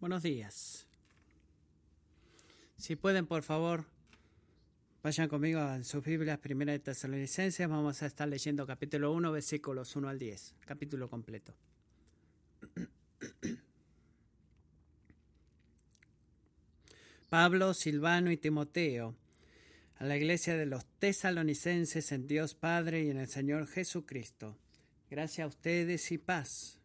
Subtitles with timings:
[0.00, 0.86] Buenos días.
[2.76, 3.86] Si pueden, por favor,
[5.02, 7.68] vayan conmigo a sus Biblias, Primera de Tesalonicenses.
[7.68, 11.52] Vamos a estar leyendo capítulo 1, versículos 1 al 10, capítulo completo.
[17.28, 19.16] Pablo, Silvano y Timoteo,
[19.96, 24.56] a la iglesia de los tesalonicenses en Dios Padre y en el Señor Jesucristo.
[25.10, 26.77] Gracias a ustedes y paz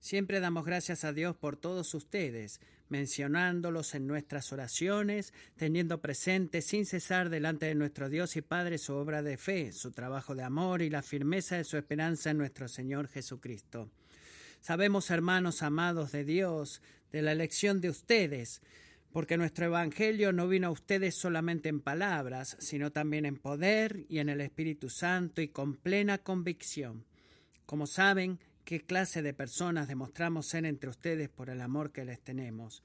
[0.00, 6.86] Siempre damos gracias a Dios por todos ustedes, mencionándolos en nuestras oraciones, teniendo presente sin
[6.86, 10.82] cesar delante de nuestro Dios y Padre su obra de fe, su trabajo de amor
[10.82, 13.90] y la firmeza de su esperanza en nuestro Señor Jesucristo.
[14.60, 16.82] Sabemos, hermanos amados de Dios,
[17.12, 18.62] de la elección de ustedes,
[19.12, 24.18] porque nuestro Evangelio no vino a ustedes solamente en palabras, sino también en poder y
[24.18, 27.04] en el Espíritu Santo y con plena convicción.
[27.64, 32.20] Como saben, qué clase de personas demostramos ser entre ustedes por el amor que les
[32.20, 32.82] tenemos.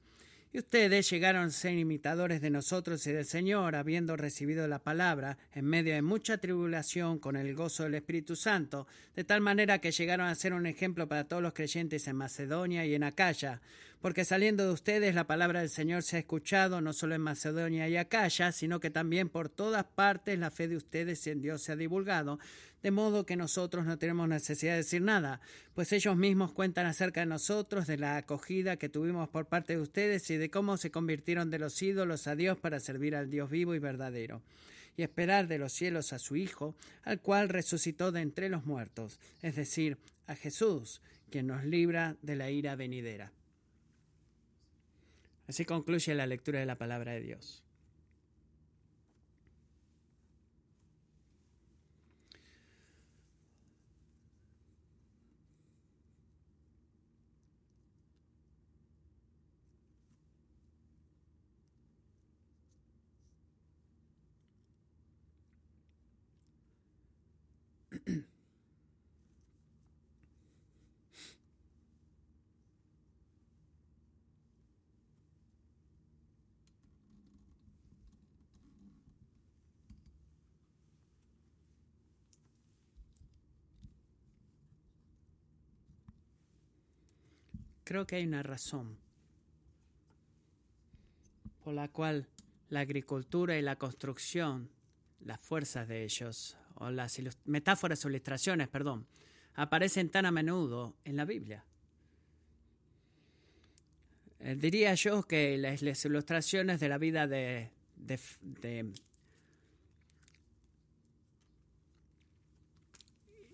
[0.52, 5.38] Y ustedes llegaron a ser imitadores de nosotros y del Señor, habiendo recibido la palabra
[5.52, 9.90] en medio de mucha tribulación con el gozo del Espíritu Santo, de tal manera que
[9.90, 13.60] llegaron a ser un ejemplo para todos los creyentes en Macedonia y en Acaya,
[14.02, 17.88] porque saliendo de ustedes la palabra del Señor se ha escuchado no solo en Macedonia
[17.88, 21.70] y Acaya, sino que también por todas partes la fe de ustedes en Dios se
[21.70, 22.40] ha divulgado,
[22.82, 25.40] de modo que nosotros no tenemos necesidad de decir nada,
[25.72, 29.82] pues ellos mismos cuentan acerca de nosotros, de la acogida que tuvimos por parte de
[29.82, 33.50] ustedes y de cómo se convirtieron de los ídolos a Dios para servir al Dios
[33.50, 34.42] vivo y verdadero
[34.96, 39.20] y esperar de los cielos a su Hijo, al cual resucitó de entre los muertos,
[39.42, 43.32] es decir, a Jesús, quien nos libra de la ira venidera.
[45.48, 47.62] Así concluye la lectura de la palabra de Dios.
[87.92, 88.96] Creo que hay una razón
[91.62, 92.26] por la cual
[92.70, 94.70] la agricultura y la construcción,
[95.20, 99.06] las fuerzas de ellos, o las metáforas o ilustraciones, perdón,
[99.56, 101.66] aparecen tan a menudo en la Biblia.
[104.40, 107.68] Eh, diría yo que las, ilustraciones de la vida de,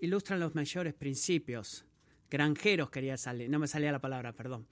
[0.00, 1.87] ilustran los mayores principios
[2.30, 4.66] granjeros quería salir, no me salía la palabra, perdón.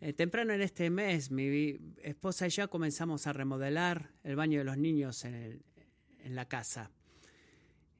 [0.00, 4.64] Eh, temprano en este mes, mi esposa y yo comenzamos a remodelar el baño de
[4.64, 5.62] los niños en,
[6.24, 6.90] en la casa.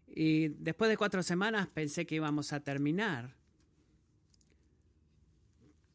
[0.06, 3.36] Y después de cuatro semanas pensé que íbamos a terminar.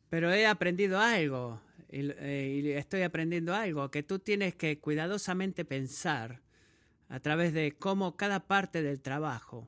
[0.09, 5.65] Pero he aprendido algo, y, eh, y estoy aprendiendo algo, que tú tienes que cuidadosamente
[5.65, 6.41] pensar
[7.09, 9.67] a través de cómo cada parte del trabajo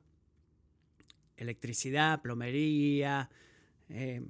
[1.38, 3.30] electricidad, plomería,
[3.88, 4.22] eh,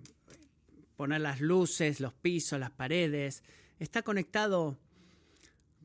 [0.96, 3.42] poner las luces, los pisos, las paredes,
[3.78, 4.78] está conectado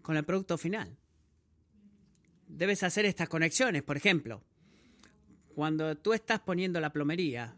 [0.01, 0.97] con el producto final.
[2.47, 4.43] Debes hacer estas conexiones, por ejemplo,
[5.55, 7.55] cuando tú estás poniendo la plomería,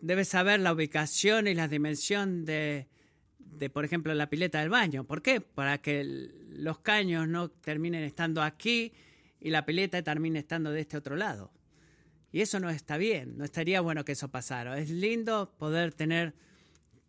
[0.00, 2.88] debes saber la ubicación y la dimensión de,
[3.38, 5.04] de, por ejemplo, la pileta del baño.
[5.04, 5.40] ¿Por qué?
[5.40, 8.92] Para que los caños no terminen estando aquí
[9.40, 11.52] y la pileta termine estando de este otro lado.
[12.36, 14.78] Y eso no está bien, no estaría bueno que eso pasara.
[14.78, 16.34] Es lindo poder tener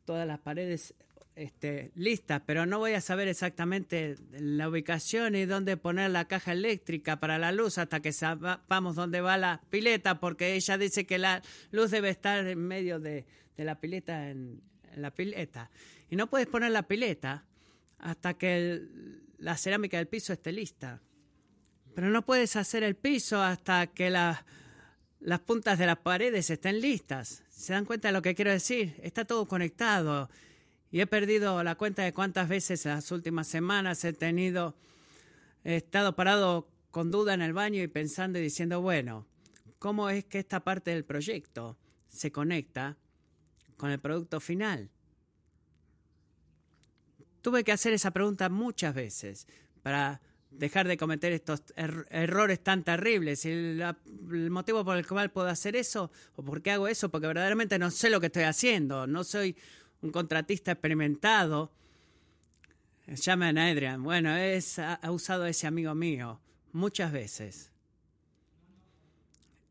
[0.05, 0.95] todas las paredes
[1.35, 6.53] este, listas, pero no voy a saber exactamente la ubicación y dónde poner la caja
[6.53, 11.17] eléctrica para la luz hasta que sepamos dónde va la pileta, porque ella dice que
[11.17, 13.25] la luz debe estar en medio de,
[13.57, 14.61] la pileta en,
[14.95, 15.69] la pileta.
[16.09, 17.43] Y no puedes poner la pileta
[17.97, 18.81] hasta que
[19.39, 21.01] la cerámica del piso esté lista.
[21.95, 24.45] Pero no puedes hacer el piso hasta que la
[25.19, 27.43] las puntas de las paredes estén listas.
[27.49, 28.95] ¿Se dan cuenta de lo que quiero decir?
[29.01, 30.29] Está todo conectado.
[30.91, 34.75] Y he perdido la cuenta de cuántas veces en las últimas semanas he tenido,
[35.63, 39.25] he estado parado con duda en el baño y pensando y diciendo, bueno,
[39.79, 41.77] ¿cómo es que esta parte del proyecto
[42.07, 42.97] se conecta
[43.75, 44.89] con el producto final?
[47.41, 49.47] Tuve que hacer esa pregunta muchas veces
[49.81, 50.21] para
[50.51, 53.45] dejar de cometer estos errores tan terribles.
[53.45, 53.83] El,
[54.49, 57.91] motivo por el cual puedo hacer eso, o por qué hago eso, porque verdaderamente no
[57.91, 59.55] sé lo que estoy haciendo, no soy
[60.01, 61.71] un contratista experimentado.
[63.07, 64.03] Llaman a Adrian.
[64.03, 66.41] Bueno, es, ha usado ese amigo mío
[66.73, 67.71] muchas veces.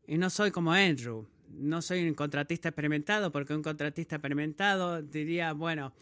[0.07, 1.27] Y no soy como Andrew.
[1.49, 5.93] No soy un contratista experimentado, porque un contratista experimentado diría, bueno,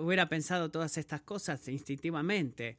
[0.00, 2.76] hubiera pensado todas estas cosas instintivamente.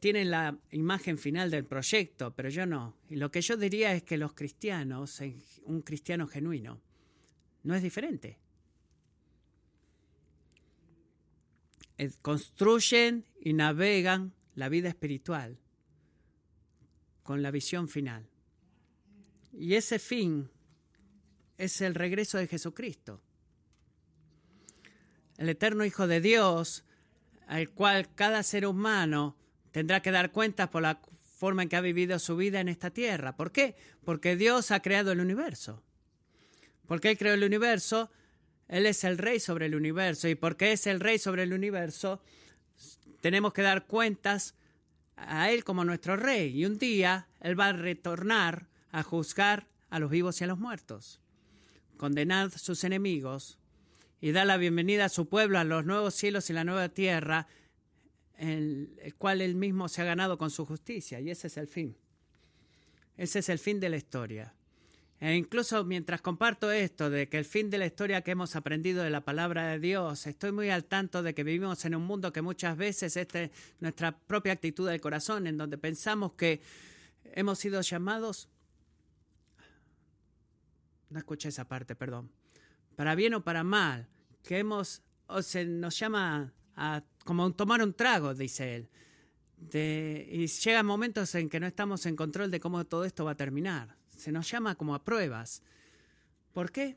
[0.00, 2.96] Tienen la imagen final del proyecto, pero yo no.
[3.08, 5.20] Y lo que yo diría es que los cristianos,
[5.62, 6.80] un cristiano genuino,
[7.62, 8.38] no es diferente.
[12.22, 15.58] Construyen y navegan la vida espiritual
[17.22, 18.28] con la visión final.
[19.52, 20.50] Y ese fin
[21.56, 23.22] es el regreso de Jesucristo
[25.38, 26.84] el eterno Hijo de Dios,
[27.46, 29.36] al cual cada ser humano
[29.70, 31.00] tendrá que dar cuentas por la
[31.36, 33.36] forma en que ha vivido su vida en esta tierra.
[33.36, 33.76] ¿Por qué?
[34.04, 35.82] Porque Dios ha creado el universo.
[36.86, 38.10] Porque Él creó el universo,
[38.68, 40.28] Él es el rey sobre el universo.
[40.28, 42.20] Y porque es el rey sobre el universo,
[43.20, 44.54] tenemos que dar cuentas
[45.16, 46.58] a Él como nuestro rey.
[46.58, 50.58] Y un día Él va a retornar a juzgar a los vivos y a los
[50.58, 51.20] muertos,
[51.96, 53.58] condenar a sus enemigos
[54.20, 57.46] y da la bienvenida a su pueblo, a los nuevos cielos y la nueva tierra,
[58.38, 61.20] en el cual él mismo se ha ganado con su justicia.
[61.20, 61.96] Y ese es el fin.
[63.16, 64.54] Ese es el fin de la historia.
[65.18, 69.02] E incluso mientras comparto esto de que el fin de la historia que hemos aprendido
[69.02, 72.32] de la palabra de Dios, estoy muy al tanto de que vivimos en un mundo
[72.32, 76.60] que muchas veces es nuestra propia actitud del corazón, en donde pensamos que
[77.24, 78.50] hemos sido llamados.
[81.08, 82.35] No escuché esa parte, perdón
[82.96, 84.08] para bien o para mal,
[84.42, 88.88] que hemos, o se nos llama a como tomar un trago, dice él.
[90.30, 93.36] Y llega momentos en que no estamos en control de cómo todo esto va a
[93.36, 93.96] terminar.
[94.16, 95.62] Se nos llama como a pruebas.
[96.52, 96.96] ¿Por qué?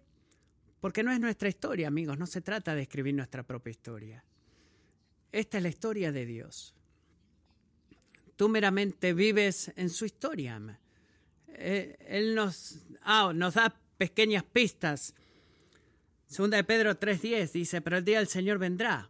[0.79, 4.23] Porque no es nuestra historia, amigos, no se trata de escribir nuestra propia historia.
[5.31, 6.75] Esta es la historia de Dios.
[8.35, 10.79] Tú meramente vives en su historia.
[11.47, 15.13] Eh, él nos, ah, nos da pequeñas pistas
[16.29, 19.09] Segunda de Pedro 3.10 dice, pero el día del Señor vendrá.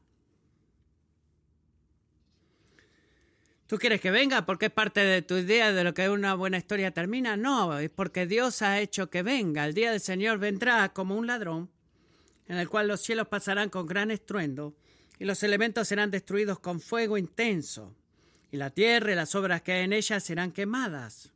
[3.67, 6.57] ¿Tú quieres que venga porque es parte de tu idea de lo que una buena
[6.57, 7.35] historia termina?
[7.35, 9.65] No, es porque Dios ha hecho que venga.
[9.65, 11.69] El día del Señor vendrá como un ladrón,
[12.47, 14.73] en el cual los cielos pasarán con gran estruendo
[15.19, 17.93] y los elementos serán destruidos con fuego intenso,
[18.49, 21.33] y la tierra y las obras que hay en ella serán quemadas.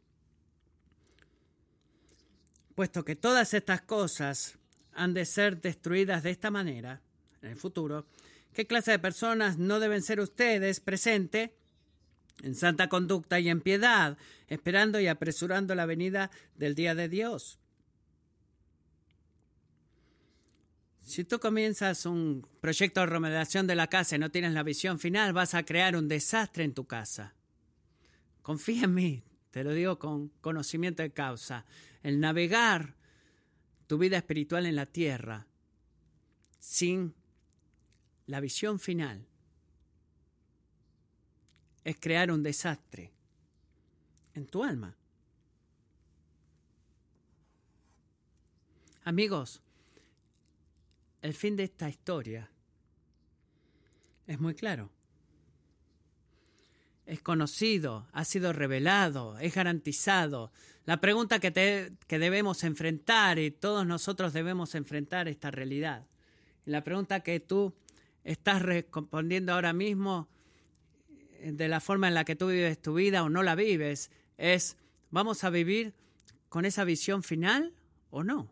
[2.73, 4.57] Puesto que todas estas cosas
[4.95, 7.01] han de ser destruidas de esta manera
[7.41, 8.05] en el futuro,
[8.53, 11.55] ¿qué clase de personas no deben ser ustedes presente
[12.41, 14.17] en santa conducta y en piedad,
[14.47, 17.59] esperando y apresurando la venida del día de Dios?
[21.05, 24.99] Si tú comienzas un proyecto de remediación de la casa y no tienes la visión
[24.99, 27.35] final, vas a crear un desastre en tu casa.
[28.41, 31.65] Confía en mí, te lo digo con conocimiento de causa.
[32.03, 32.95] El navegar
[33.87, 35.45] tu vida espiritual en la tierra
[36.59, 37.13] sin
[38.27, 39.25] la visión final
[41.83, 43.11] es crear un desastre
[44.33, 44.95] en tu alma.
[49.03, 49.61] Amigos,
[51.21, 52.49] el fin de esta historia
[54.27, 54.89] es muy claro.
[57.05, 60.51] Es conocido, ha sido revelado, es garantizado,
[60.85, 66.05] la pregunta que, que debemos enfrentar y todos nosotros debemos enfrentar esta realidad.
[66.65, 67.73] la pregunta que tú
[68.23, 70.27] estás respondiendo ahora mismo
[71.39, 74.11] eh, de la forma en la que tú vives tu vida o no la vives
[74.37, 74.77] es,
[75.09, 75.93] ¿vamos a vivir
[76.49, 77.73] con esa visión final
[78.09, 78.49] o no?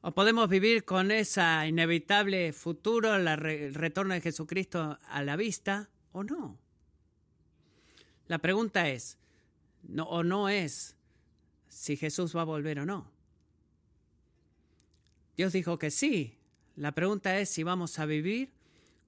[0.00, 6.24] ¿O podemos vivir con ese inevitable futuro, el retorno de Jesucristo a la vista o
[6.24, 6.58] no?
[8.26, 9.18] La pregunta es,
[9.82, 10.96] no, o no es
[11.68, 13.10] si Jesús va a volver o no.
[15.36, 16.38] Dios dijo que sí.
[16.74, 18.50] La pregunta es si vamos a vivir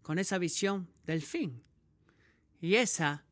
[0.03, 1.63] con esa visión del fin.
[2.61, 3.25] Y esa,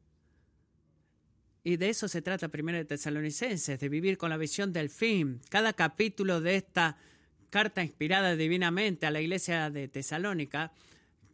[1.62, 5.40] y de eso se trata primero de Tesalonicenses, de vivir con la visión del fin.
[5.50, 6.96] Cada capítulo de esta
[7.50, 10.72] carta inspirada divinamente a la iglesia de Tesalónica,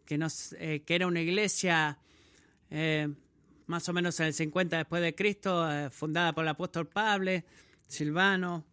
[0.04, 1.98] que, nos, eh, que era una iglesia
[2.74, 3.06] eh,
[3.66, 7.30] más o menos en el 50 después de Cristo, eh, fundada por el apóstol Pablo,
[7.86, 8.64] Silvano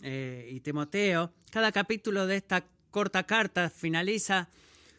[0.00, 1.34] eh, y Timoteo.
[1.50, 4.48] Cada capítulo de esta corta carta finaliza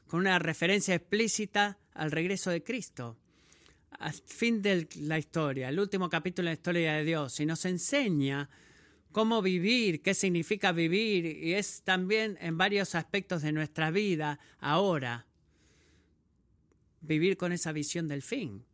[0.06, 3.18] con una referencia explícita al regreso de Cristo,
[3.98, 7.66] al fin de la historia, el último capítulo de la historia de Dios, y nos
[7.66, 8.50] enseña
[9.12, 15.26] cómo vivir, qué significa vivir, y es también en varios aspectos de nuestra vida ahora
[17.06, 18.66] vivir con esa visión del fin.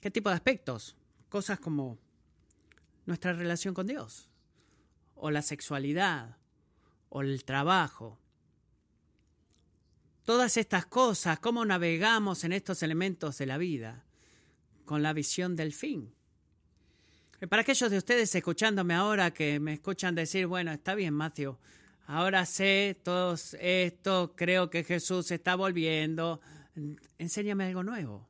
[0.00, 0.96] ¿Qué tipo de aspectos?
[1.28, 1.98] Cosas como
[3.06, 4.28] nuestra relación con Dios,
[5.14, 6.36] o la sexualidad,
[7.08, 8.18] o el trabajo.
[10.24, 14.04] Todas estas cosas, cómo navegamos en estos elementos de la vida,
[14.84, 16.12] con la visión del fin.
[17.48, 21.56] Para aquellos de ustedes escuchándome ahora que me escuchan decir, bueno, está bien, Matthew,
[22.06, 26.40] ahora sé todo esto, creo que Jesús está volviendo,
[27.18, 28.28] enséñame algo nuevo.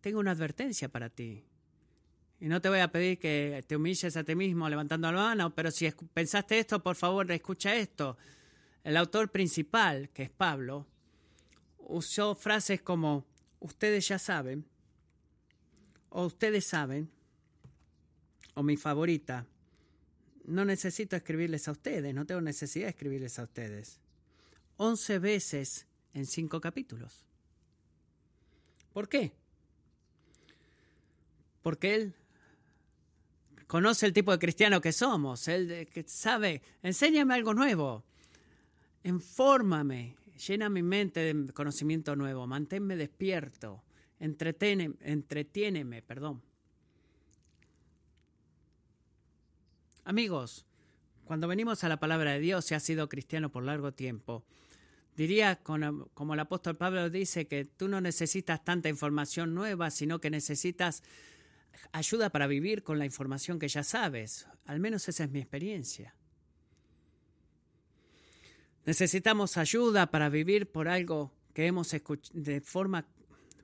[0.00, 1.44] Tengo una advertencia para ti.
[2.40, 5.54] Y no te voy a pedir que te humilles a ti mismo levantando la mano,
[5.54, 8.18] pero si pensaste esto, por favor, escucha esto.
[8.82, 10.86] El autor principal, que es Pablo,
[11.78, 13.24] usó frases como
[13.60, 14.66] ustedes ya saben,
[16.10, 17.10] o ustedes saben,
[18.54, 19.46] o mi favorita,
[20.44, 24.00] no necesito escribirles a ustedes, no tengo necesidad de escribirles a ustedes.
[24.76, 27.26] Once veces en cinco capítulos.
[28.92, 29.32] ¿Por qué?
[31.62, 32.14] Porque él
[33.66, 38.04] conoce el tipo de cristiano que somos, él sabe, enséñame algo nuevo,
[39.02, 40.16] infórmame,
[40.46, 43.82] llena mi mente de conocimiento nuevo, manténme despierto,
[44.20, 46.40] entreténeme, entretiéneme, perdón.
[50.04, 50.66] Amigos,
[51.24, 54.44] cuando venimos a la palabra de Dios, si has sido cristiano por largo tiempo,
[55.16, 60.30] diría como el apóstol Pablo dice que tú no necesitas tanta información nueva, sino que
[60.30, 61.02] necesitas
[61.92, 64.46] ayuda para vivir con la información que ya sabes.
[64.66, 66.14] Al menos esa es mi experiencia.
[68.86, 73.06] Necesitamos ayuda para vivir por algo que hemos escuchado de forma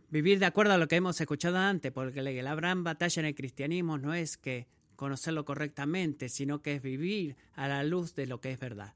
[0.09, 3.35] vivir de acuerdo a lo que hemos escuchado antes, porque la gran batalla en el
[3.35, 4.67] cristianismo no es que
[4.97, 8.95] conocerlo correctamente, sino que es vivir a la luz de lo que es verdad.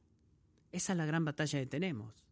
[0.73, 2.25] Esa es la gran batalla que tenemos.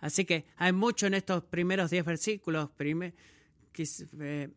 [0.00, 2.70] Así que hay mucho en estos primeros diez versículos.
[2.78, 4.48] Eh,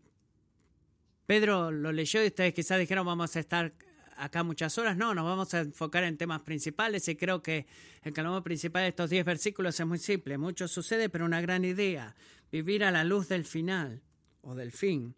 [1.26, 3.74] Pedro lo leyó y ustedes quizás dijeron vamos a estar
[4.18, 4.98] acá muchas horas.
[4.98, 7.66] No, nos vamos a enfocar en temas principales y creo que
[8.04, 10.38] el calor principal de estos diez versículos es muy simple.
[10.38, 12.16] Mucho sucede, pero una gran idea.
[12.52, 14.02] Vivir a la luz del final
[14.42, 15.16] o del fin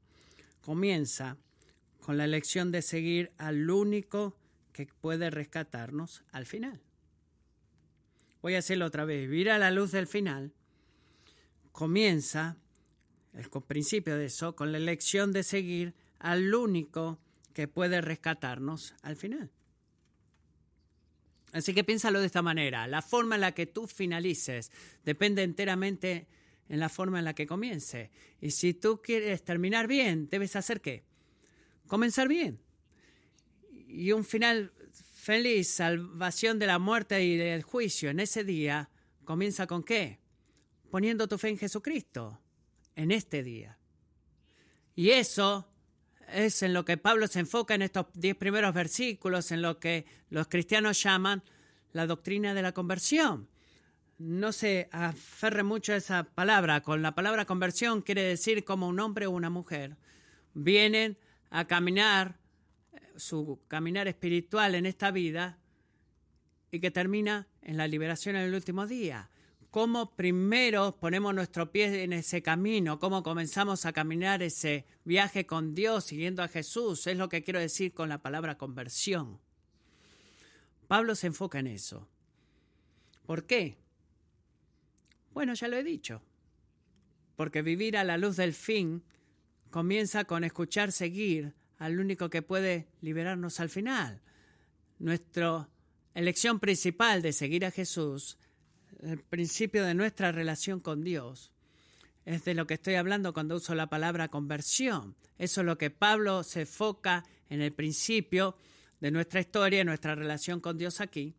[0.61, 1.37] comienza
[2.01, 4.37] con la elección de seguir al único
[4.71, 6.84] que puede rescatarnos al final.
[8.45, 9.27] Voy a hacerlo otra vez.
[9.27, 10.53] Vivir a la luz del final
[11.71, 12.57] comienza,
[13.33, 17.17] el principio de eso, con la elección de seguir al único
[17.55, 19.49] que puede rescatarnos al final.
[21.53, 22.85] Así que piénsalo de esta manera.
[22.85, 24.71] La forma en la que tú finalices
[25.03, 26.27] depende enteramente
[26.69, 28.11] en la forma en la que comience.
[28.41, 31.03] Y si tú quieres terminar bien, debes hacer qué?
[31.87, 32.59] Comenzar bien.
[33.87, 34.71] Y un final
[35.25, 38.91] feliz, salvación de la muerte y del juicio en ese día,
[39.23, 40.19] comienza con qué?
[40.91, 42.39] Poniendo tu fe en Jesucristo,
[42.95, 43.79] en este día.
[44.93, 45.67] Y eso
[46.31, 50.05] es en lo que Pablo se enfoca en estos diez primeros versículos, en lo que
[50.29, 51.41] los cristianos llaman
[51.91, 53.49] la doctrina de la conversión.
[54.19, 56.81] No se aferre mucho a esa palabra.
[56.81, 59.97] Con la palabra conversión quiere decir como un hombre o una mujer
[60.53, 61.17] vienen
[61.49, 62.44] a caminar
[63.15, 65.59] su caminar espiritual en esta vida
[66.71, 69.29] y que termina en la liberación en el último día
[69.75, 75.75] cómo primero ponemos nuestro pie en ese camino, cómo comenzamos a caminar ese viaje con
[75.75, 77.05] Dios siguiendo a Jesús.
[77.07, 79.37] Es lo que quiero decir con la palabra conversión.
[80.87, 82.07] Pablo se enfoca en eso.
[83.25, 83.75] ¿Por qué?
[85.33, 86.21] Bueno, ya lo he dicho.
[87.35, 89.03] Porque vivir a la luz del fin
[89.71, 91.53] comienza con escuchar seguir
[91.85, 94.19] al único que puede liberarnos al final.
[94.97, 95.69] Nuestra
[96.15, 98.39] elección principal de seguir a Jesús
[99.03, 101.51] el principio de nuestra relación con Dios.
[102.25, 105.15] Es de lo que estoy hablando cuando uso la palabra conversión.
[105.37, 108.57] Eso es lo que Pablo se enfoca en el principio
[108.99, 111.35] de nuestra historia, nuestra relación con Dios aquí.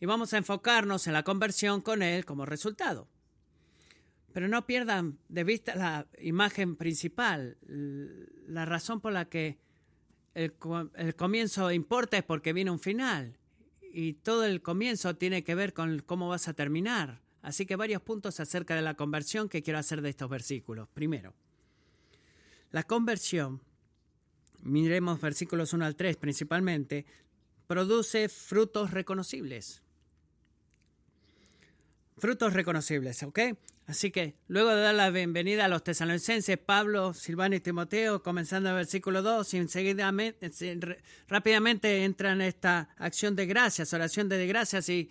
[0.00, 3.06] Y vamos a enfocarnos en la conversión con Él como resultado.
[4.36, 7.56] Pero no pierdan de vista la imagen principal.
[8.46, 9.56] La razón por la que
[10.34, 10.52] el,
[10.96, 13.38] el comienzo importa es porque viene un final
[13.80, 17.22] y todo el comienzo tiene que ver con cómo vas a terminar.
[17.40, 20.86] Así que varios puntos acerca de la conversión que quiero hacer de estos versículos.
[20.92, 21.32] Primero,
[22.72, 23.62] la conversión,
[24.60, 27.06] miremos versículos 1 al 3 principalmente,
[27.66, 29.82] produce frutos reconocibles.
[32.18, 33.40] Frutos reconocibles, ¿ok?
[33.86, 38.70] Así que luego de dar la bienvenida a los tesalonicenses, Pablo, Silvano y Timoteo, comenzando
[38.70, 40.12] el versículo 2, y enseguida,
[41.28, 44.88] rápidamente entran en esta acción de gracias, oración de gracias.
[44.88, 45.08] Y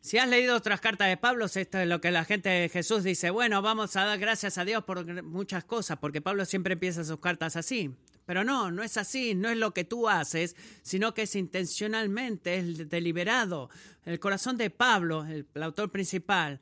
[0.00, 3.02] si has leído otras cartas de Pablo, esto es lo que la gente de Jesús
[3.02, 7.04] dice, bueno, vamos a dar gracias a Dios por muchas cosas, porque Pablo siempre empieza
[7.04, 7.94] sus cartas así.
[8.26, 12.58] Pero no, no es así, no es lo que tú haces, sino que es intencionalmente,
[12.58, 13.70] es deliberado.
[14.04, 16.60] El corazón de Pablo, el, el autor principal,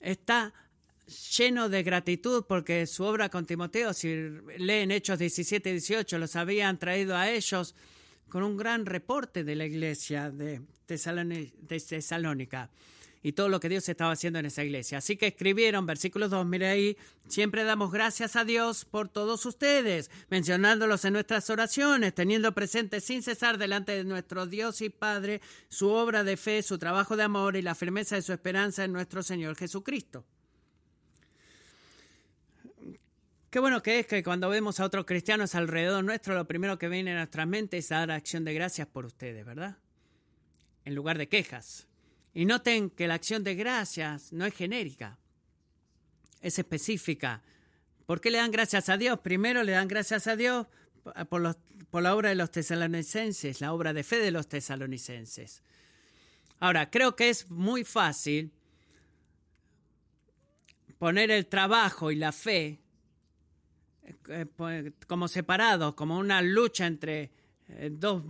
[0.00, 0.52] está
[1.36, 4.14] lleno de gratitud porque su obra con Timoteo, si
[4.58, 7.74] leen Hechos 17 y 18, los habían traído a ellos
[8.28, 12.70] con un gran reporte de la iglesia de, Tesalónica
[13.28, 14.98] y todo lo que Dios estaba haciendo en esa iglesia.
[14.98, 16.96] Así que escribieron, versículos 2, mire ahí,
[17.28, 23.22] siempre damos gracias a Dios por todos ustedes, mencionándolos en nuestras oraciones, teniendo presente sin
[23.22, 27.56] cesar delante de nuestro Dios y Padre su obra de fe, su trabajo de amor
[27.56, 30.24] y la firmeza de su esperanza en nuestro Señor Jesucristo.
[33.50, 36.88] Qué bueno que es que cuando vemos a otros cristianos alrededor nuestro, lo primero que
[36.88, 39.76] viene a nuestra mente es dar acción de gracias por ustedes, ¿verdad?
[40.86, 41.88] En lugar de quejas.
[42.34, 45.18] Y noten que la acción de gracias no es genérica,
[46.40, 47.42] es específica.
[48.06, 49.18] ¿Por qué le dan gracias a Dios?
[49.20, 50.66] Primero le dan gracias a Dios
[51.28, 51.42] por,
[52.02, 55.62] la obra de los tesalonicenses, la obra de fe de los tesalonicenses.
[56.60, 58.52] Ahora, creo que es muy fácil
[60.98, 62.80] poner el trabajo y la fe
[64.28, 67.30] eh, pues, como separados, como una lucha entre
[67.90, 68.22] dos,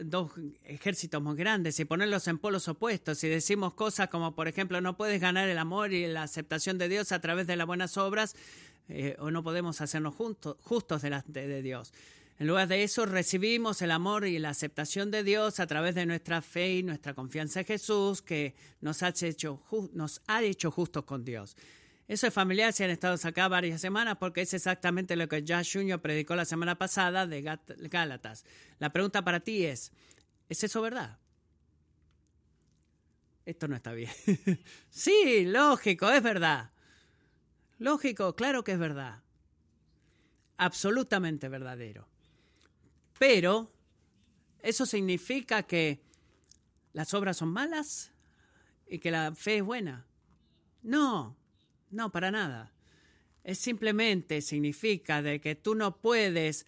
[0.00, 0.32] dos
[0.64, 4.96] ejércitos muy grandes y ponerlos en polos opuestos y decimos cosas como, por ejemplo, no
[4.96, 8.36] puedes ganar el amor y la aceptación de Dios a través de las buenas obras
[8.88, 11.92] eh, o no podemos hacernos justos delante de Dios.
[12.38, 16.04] En lugar de eso, recibimos el amor y la aceptación de Dios a través de
[16.04, 21.04] nuestra fe y nuestra confianza en Jesús, que nos ha hecho, nos ha hecho justos
[21.04, 21.56] con Dios.
[22.06, 25.78] Eso es familiar si han estado acá varias semanas porque es exactamente lo que Josh
[25.78, 26.00] Jr.
[26.00, 28.44] predicó la semana pasada de Gálatas.
[28.78, 29.90] La pregunta para ti es,
[30.48, 31.18] ¿es eso verdad?
[33.46, 34.10] Esto no está bien.
[34.90, 36.72] sí, lógico, es verdad.
[37.78, 39.22] Lógico, claro que es verdad.
[40.58, 42.08] Absolutamente verdadero.
[43.18, 43.72] Pero,
[44.60, 46.02] ¿eso significa que
[46.92, 48.12] las obras son malas
[48.86, 50.06] y que la fe es buena?
[50.82, 51.36] No,
[51.94, 52.72] no, para nada.
[53.44, 56.66] Es simplemente significa de que tú no puedes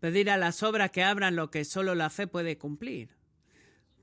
[0.00, 3.16] pedir a las obras que abran lo que solo la fe puede cumplir.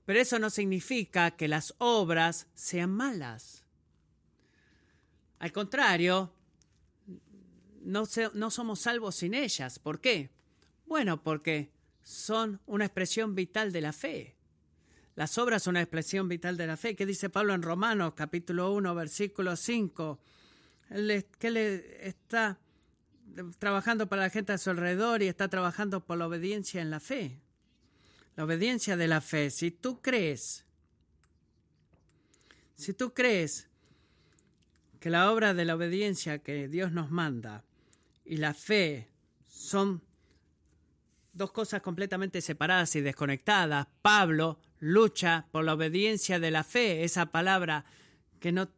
[0.06, 3.66] Pero eso no significa que las obras sean malas.
[5.40, 6.34] Al contrario,
[7.82, 9.80] no, no somos salvos sin ellas.
[9.80, 10.30] ¿Por qué?
[10.86, 11.72] Bueno, porque
[12.02, 14.39] son una expresión vital de la fe.
[15.20, 16.96] Las obras son una expresión vital de la fe.
[16.96, 20.18] ¿Qué dice Pablo en Romanos capítulo 1, versículo 5?
[20.92, 22.58] Él, que le está
[23.58, 27.02] trabajando para la gente a su alrededor y está trabajando por la obediencia en la
[27.02, 27.38] fe.
[28.38, 29.50] La obediencia de la fe.
[29.50, 30.64] Si tú crees,
[32.76, 33.68] si tú crees
[35.02, 37.66] que la obra de la obediencia que Dios nos manda
[38.24, 39.10] y la fe
[39.50, 40.02] son
[41.34, 43.86] dos cosas completamente separadas y desconectadas.
[44.02, 47.86] Pablo lucha por la obediencia de la fe, esa palabra
[48.40, 48.70] que, no,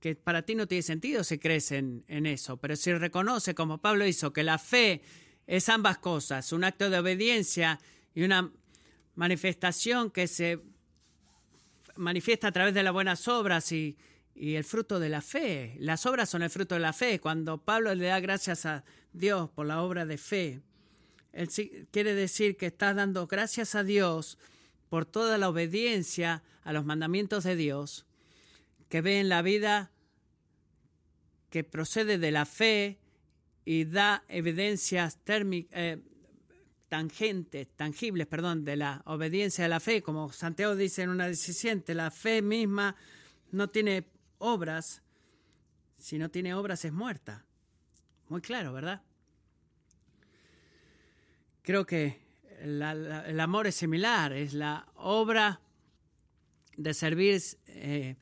[0.00, 3.78] que para ti no tiene sentido si crees en, en eso, pero si reconoce, como
[3.78, 5.02] Pablo hizo, que la fe
[5.46, 7.80] es ambas cosas, un acto de obediencia
[8.14, 8.50] y una
[9.14, 10.60] manifestación que se
[11.96, 13.96] manifiesta a través de las buenas obras y,
[14.34, 15.76] y el fruto de la fe.
[15.78, 17.20] Las obras son el fruto de la fe.
[17.20, 20.60] Cuando Pablo le da gracias a Dios por la obra de fe,
[21.32, 21.48] él
[21.90, 24.38] quiere decir que está dando gracias a Dios
[24.88, 28.06] por toda la obediencia a los mandamientos de Dios,
[28.88, 29.90] que ve en la vida
[31.50, 32.98] que procede de la fe
[33.64, 36.02] y da evidencias eh,
[36.88, 41.94] tangentes, tangibles, perdón, de la obediencia a la fe, como Santiago dice en una 17,
[41.94, 42.96] la fe misma
[43.52, 44.04] no tiene
[44.38, 45.02] obras,
[45.96, 47.44] si no tiene obras es muerta.
[48.28, 49.02] Muy claro, ¿verdad?
[51.62, 52.23] Creo que
[52.64, 55.60] el amor es similar, es la obra
[56.76, 58.16] de servir eh,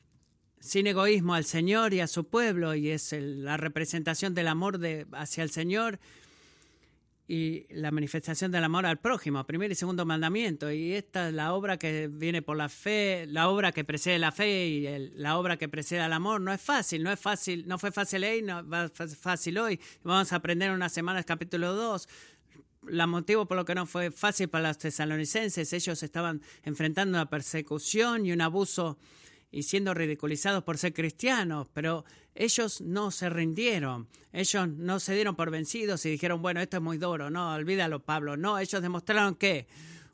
[0.59, 5.07] sin egoísmo al Señor y a su pueblo, y es la representación del amor de,
[5.13, 5.99] hacia el Señor
[7.25, 10.69] y la manifestación del amor al prójimo, primer y segundo mandamiento.
[10.71, 14.33] Y esta es la obra que viene por la fe, la obra que precede la
[14.33, 16.41] fe y la obra que precede al amor.
[16.41, 19.79] No es fácil, no es fácil, no fue fácil hoy, no va fácil hoy.
[20.03, 22.09] Vamos a aprender en unas semanas capítulo 2
[22.87, 25.73] la motivo por lo que no fue fácil para los tesalonicenses.
[25.73, 28.97] Ellos estaban enfrentando una persecución y un abuso
[29.51, 35.35] y siendo ridiculizados por ser cristianos, pero ellos no se rindieron, ellos no se dieron
[35.35, 39.35] por vencidos y dijeron, bueno, esto es muy duro, no, olvídalo Pablo, no, ellos demostraron
[39.35, 39.67] que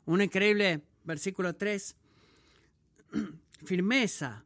[0.04, 1.96] un increíble versículo 3,
[3.64, 4.44] firmeza,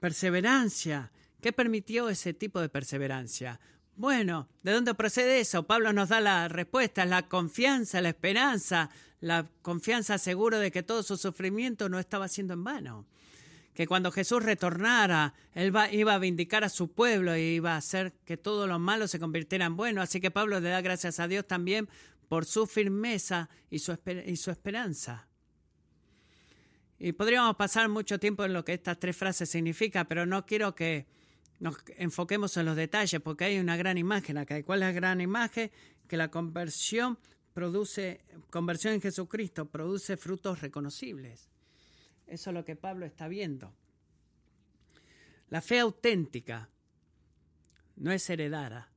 [0.00, 1.12] perseverancia.
[1.42, 3.60] ¿Qué permitió ese tipo de perseverancia?
[3.96, 5.66] Bueno, ¿de dónde procede eso?
[5.66, 11.02] Pablo nos da la respuesta, la confianza, la esperanza, la confianza seguro de que todo
[11.02, 13.06] su sufrimiento no estaba siendo en vano.
[13.74, 18.12] Que cuando Jesús retornara, Él iba a vindicar a su pueblo y iba a hacer
[18.24, 20.02] que todo lo malo se convirtiera en bueno.
[20.02, 21.88] Así que Pablo le da gracias a Dios también
[22.28, 25.28] por su firmeza y su, y su esperanza.
[26.98, 30.74] Y podríamos pasar mucho tiempo en lo que estas tres frases significan, pero no quiero
[30.74, 31.06] que
[31.60, 34.62] nos enfoquemos en los detalles porque hay una gran imagen acá.
[34.64, 35.70] cuál es la gran imagen?
[36.08, 37.18] Que la conversión
[37.52, 41.50] produce, conversión en Jesucristo produce frutos reconocibles.
[42.26, 43.74] Eso es lo que Pablo está viendo.
[45.48, 46.70] La fe auténtica
[47.96, 48.90] no es heredada.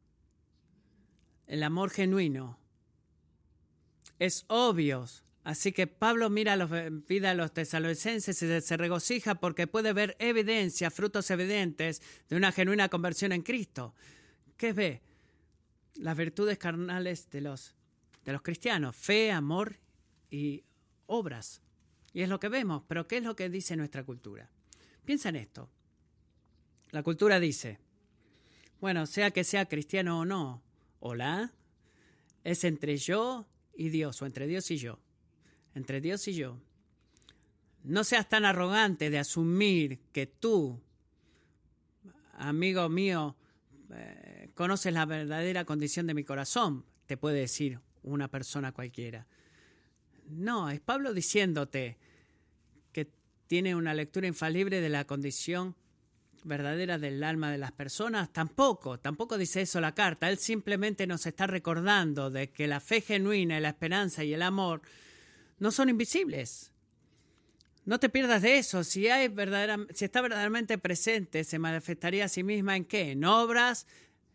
[1.46, 2.58] El amor genuino
[4.20, 5.06] es obvio
[5.44, 10.16] Así que Pablo mira la vida de los tesalonicenses y se regocija porque puede ver
[10.20, 13.94] evidencia, frutos evidentes de una genuina conversión en Cristo.
[14.56, 15.02] ¿Qué ve?
[15.96, 17.76] Las virtudes carnales de los,
[18.24, 19.80] de los cristianos, fe, amor
[20.30, 20.64] y
[21.08, 21.62] obras.
[22.14, 24.50] Y es lo que vemos, pero ¿qué es lo que dice nuestra cultura?
[25.04, 25.70] Piensa en esto.
[26.92, 27.80] La cultura dice,
[28.80, 30.64] bueno, sea que sea cristiano o no,
[31.00, 31.52] hola,
[32.46, 35.03] es entre yo y Dios o entre Dios y yo
[35.76, 36.60] entre Dios y yo.
[37.84, 40.80] No seas tan arrogante de asumir que tú,
[42.34, 43.36] amigo mío,
[43.92, 49.28] eh, conoces la verdadera condición de mi corazón, te puede decir una persona cualquiera.
[50.30, 51.98] No, es Pablo diciéndote
[52.92, 53.10] que
[53.48, 55.76] tiene una lectura infalible de la condición
[56.46, 58.32] verdadera del alma de las personas.
[58.32, 60.30] Tampoco, tampoco dice eso la carta.
[60.30, 64.82] Él simplemente nos está recordando de que la fe genuina la esperanza y el amor
[65.60, 66.72] no son invisibles.
[67.86, 68.84] No te pierdas de eso.
[68.84, 73.12] Si, está verdaderamente presente, se manifestaría a sí misma en qué?
[73.12, 73.88] En obras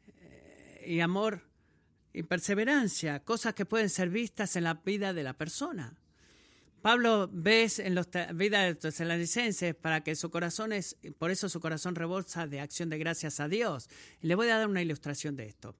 [0.07, 1.42] eh, y amor
[2.12, 5.98] y perseverancia, cosas que pueden ser vistas en la vida de la persona.
[6.83, 11.48] Pablo ves en la vida de los tesalonicenses para que su corazón es, por eso
[11.48, 13.88] su corazón rebolsa de acción de gracias a Dios.
[14.20, 15.74] Le voy a dar una ilustración de esto.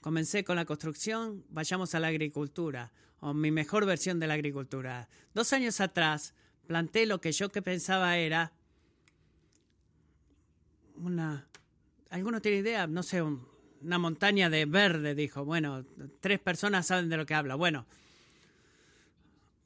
[0.00, 5.08] Comencé con la construcción, vayamos a la agricultura o mi mejor versión de la agricultura.
[5.34, 6.34] Dos años atrás
[6.66, 8.52] planté lo que yo que pensaba era
[10.96, 11.46] una...
[12.10, 12.86] ¿Alguno tiene idea?
[12.86, 15.44] No sé, una montaña de verde, dijo.
[15.44, 15.84] Bueno,
[16.20, 17.54] tres personas saben de lo que habla.
[17.54, 17.86] Bueno,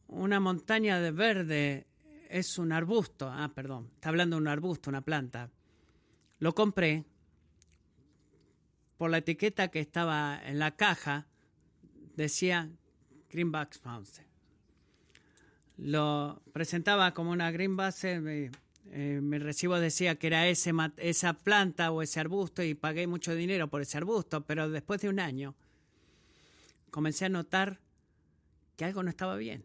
[0.09, 1.87] una montaña de verde
[2.29, 3.31] es un arbusto.
[3.31, 5.51] Ah, perdón, está hablando de un arbusto, una planta.
[6.39, 7.05] Lo compré
[8.99, 11.27] por la etiqueta que estaba en la caja.
[12.17, 12.71] Decía
[13.35, 14.27] Greenback Mountain.
[15.79, 18.21] Lo presentaba como una green base.
[18.21, 18.49] Mi,
[18.93, 23.35] eh, mi recibo decía que era ese, esa planta o ese arbusto y pagué mucho
[23.35, 25.57] dinero por ese arbusto, pero después de un año
[26.93, 27.81] comencé a notar
[28.77, 29.65] que algo no estaba bien.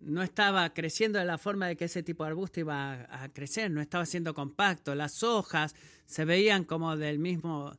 [0.00, 3.70] no estaba creciendo de la forma de que ese tipo de arbusto iba a, crecer,
[3.70, 5.74] no estaba siendo compacto, las hojas
[6.06, 7.76] se veían como del mismo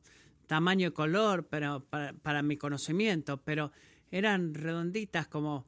[0.52, 3.72] tamaño y color pero para, mi conocimiento, pero
[4.10, 5.64] eran redonditas como,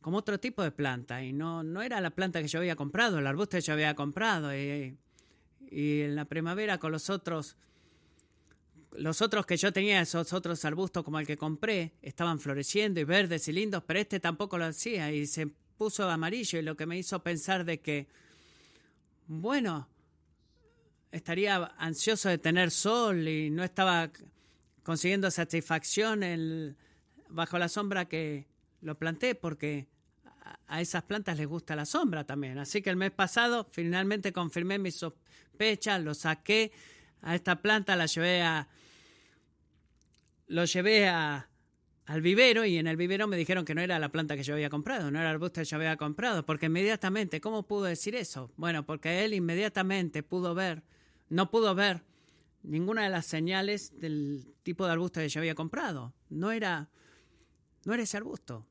[0.00, 3.18] como otro tipo de planta y no, no era la planta que yo había comprado,
[3.18, 4.96] el arbusto que yo había comprado y,
[5.70, 7.58] y en la primavera con los otros
[8.92, 13.04] los otros que yo tenía, esos otros arbustos como el que compré, estaban floreciendo y
[13.04, 16.86] verdes y lindos, pero este tampoco lo hacía y se puso amarillo y lo que
[16.86, 18.06] me hizo pensar de que,
[19.26, 19.86] bueno,
[21.14, 24.10] estaría ansioso de tener sol y no estaba
[24.82, 26.76] consiguiendo satisfacción
[27.28, 28.46] bajo la sombra que
[28.80, 29.86] lo planté porque
[30.66, 32.58] a esas plantas les gusta la sombra también.
[32.58, 36.72] Así que el mes pasado finalmente confirmé mi sospecha, lo saqué
[37.22, 38.68] a esta planta, la llevé a
[40.48, 41.48] lo llevé a,
[42.06, 44.54] al vivero y en el vivero me dijeron que no era la planta que yo
[44.54, 48.14] había comprado, no era el arbusto que yo había comprado, porque inmediatamente, ¿cómo pudo decir
[48.16, 48.52] eso?
[48.56, 50.82] Bueno, porque él inmediatamente pudo ver
[51.28, 52.02] no pudo ver
[52.62, 56.14] ninguna de las señales del tipo de arbusto que yo había comprado.
[56.30, 56.88] No era,
[57.84, 58.66] no era ese arbusto.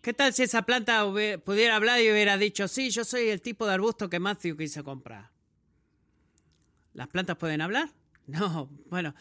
[0.00, 1.04] ¿Qué tal si esa planta
[1.44, 4.84] pudiera hablar y hubiera dicho, sí, yo soy el tipo de arbusto que Matthew quiso
[4.84, 5.30] comprar?
[6.94, 7.90] ¿Las plantas pueden hablar?
[8.28, 9.14] No, bueno.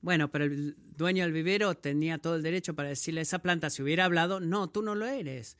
[0.00, 3.70] Bueno, pero el dueño del vivero tenía todo el derecho para decirle a esa planta,
[3.70, 5.56] si hubiera hablado, no, tú no lo eres.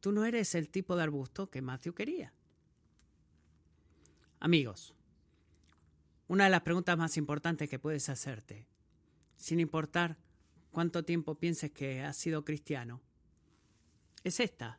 [0.00, 2.32] Tú no eres el tipo de arbusto que Matthew quería.
[4.40, 4.94] Amigos,
[6.28, 8.66] una de las preguntas más importantes que puedes hacerte,
[9.36, 10.16] sin importar
[10.70, 13.02] cuánto tiempo pienses que has sido cristiano,
[14.24, 14.78] es esta.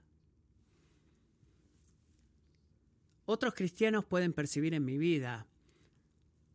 [3.26, 5.46] Otros cristianos pueden percibir en mi vida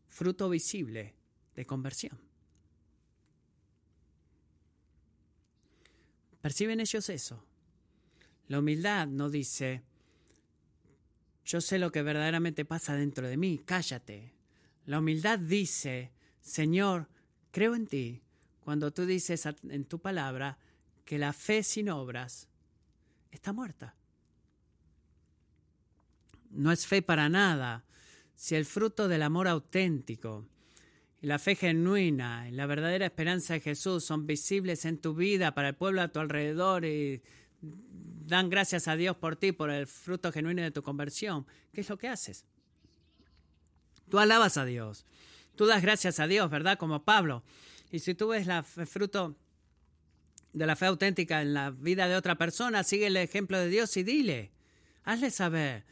[0.09, 1.15] fruto visible
[1.55, 2.19] de conversión.
[6.41, 7.45] ¿Perciben ellos eso?
[8.49, 9.83] La humildad no dice,
[11.45, 14.33] yo sé lo que verdaderamente pasa dentro de mí, cállate.
[14.85, 17.09] La humildad dice, Señor,
[17.51, 18.23] creo en ti,
[18.61, 20.59] cuando tú dices en tu palabra
[21.05, 22.49] que la fe sin obras
[23.31, 23.95] está muerta.
[26.51, 27.85] No es fe para nada
[28.35, 30.47] si el fruto del amor auténtico
[31.21, 35.55] y la fe genuina y la verdadera esperanza de Jesús son visibles en tu vida
[35.55, 37.23] para el pueblo a tu alrededor y
[38.27, 41.89] dan gracias a Dios por ti, por el fruto genuino de tu conversión, ¿qué es
[41.89, 42.45] lo que haces?
[44.09, 45.05] Tú alabas a Dios,
[45.55, 46.79] tú das gracias a Dios, ¿verdad?
[46.79, 47.43] Como Pablo.
[47.91, 49.37] Y si tú ves el fruto
[50.53, 53.97] de la fe auténtica en la vida de otra persona, sigue el ejemplo de Dios
[53.97, 54.51] y dile,
[55.05, 55.85] hazle saber.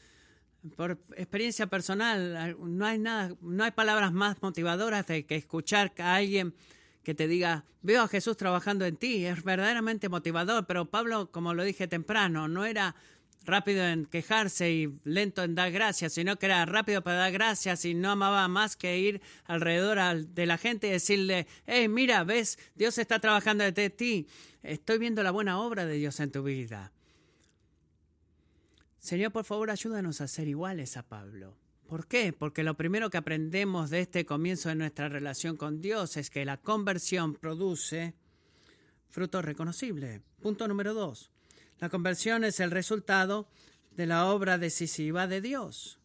[0.76, 6.14] Por experiencia personal, no hay nada, no hay palabras más motivadoras de que escuchar a
[6.14, 6.54] alguien
[7.04, 11.54] que te diga, veo a Jesús trabajando en ti, es verdaderamente motivador, pero Pablo, como
[11.54, 12.96] lo dije temprano, no era
[13.44, 17.84] rápido en quejarse y lento en dar gracias, sino que era rápido para dar gracias
[17.84, 22.58] y no amaba más que ir alrededor de la gente y decirle, hey, mira, ves,
[22.74, 24.26] Dios está trabajando desde ti,
[24.62, 26.90] estoy viendo la buena obra de Dios en tu vida.
[28.98, 31.63] Señor, por favor, ayúdanos a ser iguales a Pablo.
[31.88, 32.32] ¿Por qué?
[32.32, 36.44] Porque lo primero que aprendemos de este comienzo de nuestra relación con Dios es que
[36.44, 38.14] la conversión produce
[39.10, 40.22] fruto reconocible.
[40.40, 41.30] Punto número dos.
[41.78, 43.48] La conversión es el resultado
[43.92, 45.98] de la obra decisiva de Dios.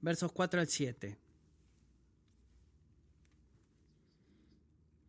[0.00, 1.16] Versos 4 al 7.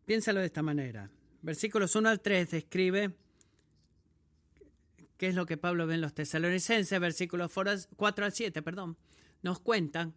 [0.06, 1.10] Piénsalo de esta manera.
[1.42, 3.14] Versículos 1 al 3 describe
[5.18, 8.96] qué es lo que Pablo ve en los tesalonicenses, versículos 4 al 7, perdón,
[9.42, 10.14] nos cuentan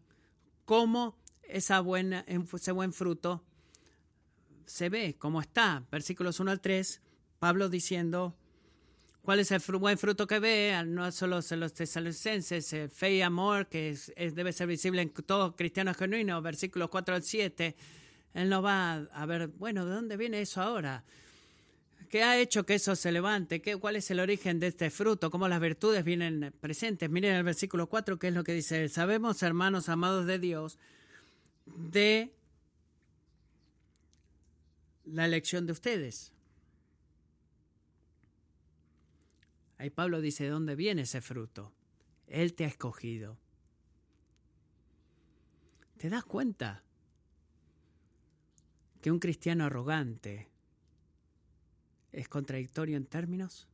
[0.63, 3.43] cómo esa buena, ese buen fruto
[4.65, 5.85] se ve, cómo está.
[5.91, 7.01] Versículos 1 al 3,
[7.39, 8.37] Pablo diciendo
[9.21, 13.67] cuál es el buen fruto que ve, no solo en los tesalonicenses, fe y amor,
[13.67, 13.97] que
[14.33, 17.75] debe ser visible en todo cristiano genuino, versículos 4 al 7,
[18.35, 21.03] él no va a ver, bueno, ¿de dónde viene eso ahora?
[22.11, 23.61] ¿Qué ha hecho que eso se levante?
[23.61, 25.31] ¿Qué, ¿Cuál es el origen de este fruto?
[25.31, 27.09] ¿Cómo las virtudes vienen presentes?
[27.09, 30.77] Miren el versículo 4, que es lo que dice, sabemos, hermanos amados de Dios,
[31.65, 32.35] de
[35.05, 36.33] la elección de ustedes.
[39.77, 41.71] Ahí Pablo dice, ¿de dónde viene ese fruto?
[42.27, 43.37] Él te ha escogido.
[45.95, 46.83] ¿Te das cuenta
[49.01, 50.50] que un cristiano arrogante
[52.11, 53.67] ¿Es contradictorio en términos?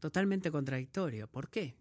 [0.00, 1.28] Totalmente contradictorio.
[1.28, 1.74] ¿Por qué?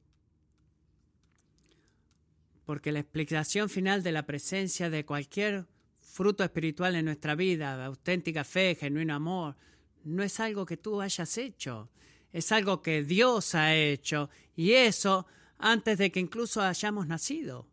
[2.66, 5.68] Porque la explicación final de la presencia de cualquier
[6.00, 9.56] fruto espiritual en nuestra vida, auténtica fe, genuino amor,
[10.04, 11.90] no es algo que tú hayas hecho,
[12.32, 15.26] es algo que Dios ha hecho y eso
[15.58, 17.68] antes de que incluso hayamos nacido.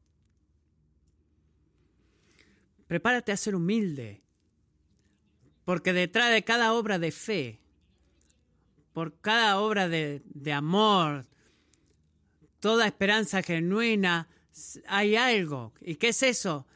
[2.87, 4.23] Prepárate a ser humilde,
[5.65, 7.61] porque detrás de cada obra de fe,
[8.93, 11.27] por cada obra de, amor,
[12.59, 14.29] toda esperanza genuina,
[14.87, 15.73] hay algo.
[15.81, 16.67] ¿Y qué es eso?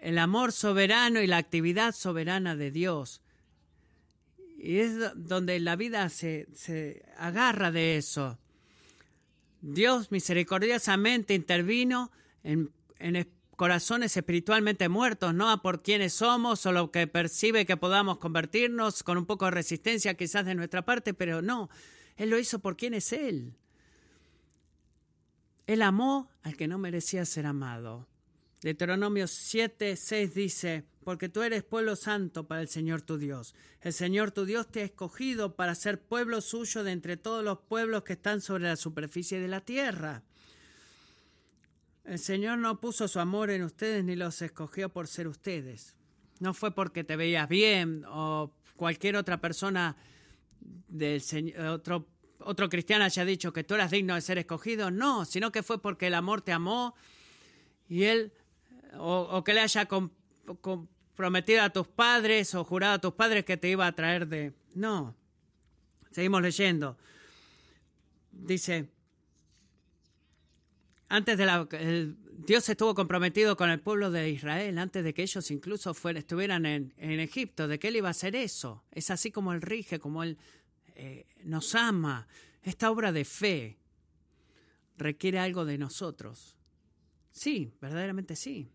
[0.00, 3.22] El amor soberano y la actividad soberana de Dios.
[4.58, 8.38] Y es donde la vida se, se agarra de eso.
[9.60, 12.10] Dios misericordiosamente intervino
[12.42, 13.16] en, en
[13.62, 19.04] corazones espiritualmente muertos, no a por quienes somos o lo que percibe que podamos convertirnos
[19.04, 21.70] con un poco de resistencia quizás de nuestra parte, pero no,
[22.16, 23.54] Él lo hizo por quien es Él.
[25.68, 28.08] Él amó al que no merecía ser amado.
[28.62, 33.54] Deuteronomio 7, 6 dice, porque tú eres pueblo santo para el Señor tu Dios.
[33.80, 37.60] El Señor tu Dios te ha escogido para ser pueblo suyo de entre todos los
[37.60, 40.24] pueblos que están sobre la superficie de la tierra.
[42.04, 45.96] El Señor no puso su amor en ustedes ni los escogió por ser ustedes.
[46.40, 49.96] No fue porque te veías bien o cualquier otra persona
[50.60, 51.22] del
[51.70, 52.08] otro,
[52.40, 54.90] otro cristiano haya dicho que tú eras digno de ser escogido.
[54.90, 56.94] No, sino que fue porque el amor te amó
[57.88, 58.32] y él,
[58.98, 59.88] o, que le haya
[61.14, 64.52] prometido a tus padres o jurado a tus padres que te iba a traer de...
[64.74, 65.14] No.
[66.10, 66.96] Seguimos leyendo.
[68.30, 68.91] Dice,
[71.12, 71.68] antes de la...
[72.38, 76.92] Dios estuvo comprometido con el pueblo de Israel antes de que ellos incluso estuvieran en,
[76.98, 78.82] Egipto, de que Él iba a hacer eso.
[78.90, 80.38] Es así como Él rige, como Él
[80.94, 82.26] eh, nos ama.
[82.62, 83.78] Esta obra de fe
[84.96, 86.56] requiere algo de nosotros.
[87.30, 88.70] Sí, verdaderamente sí.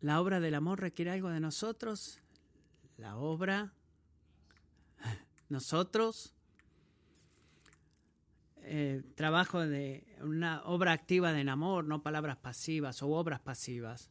[0.00, 2.20] La obra del amor requiere algo de nosotros.
[2.98, 3.72] La obra,
[5.48, 6.34] nosotros,
[8.64, 14.10] eh, trabajo de una obra activa de amor, no palabras pasivas o obras pasivas.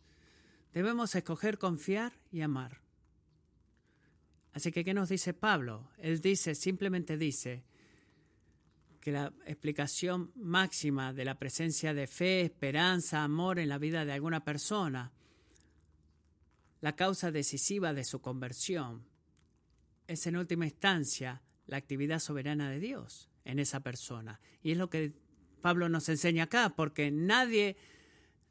[0.74, 2.82] Debemos escoger confiar y amar.
[4.54, 5.90] Así que, ¿qué nos dice Pablo?
[5.98, 7.64] Él dice, simplemente dice,
[9.00, 14.12] que la explicación máxima de la presencia de fe, esperanza, amor en la vida de
[14.12, 15.14] alguna persona,
[16.82, 19.06] la causa decisiva de su conversión,
[20.08, 24.40] es en última instancia la actividad soberana de Dios en esa persona.
[24.62, 25.14] Y es lo que
[25.62, 27.78] Pablo nos enseña acá, porque nadie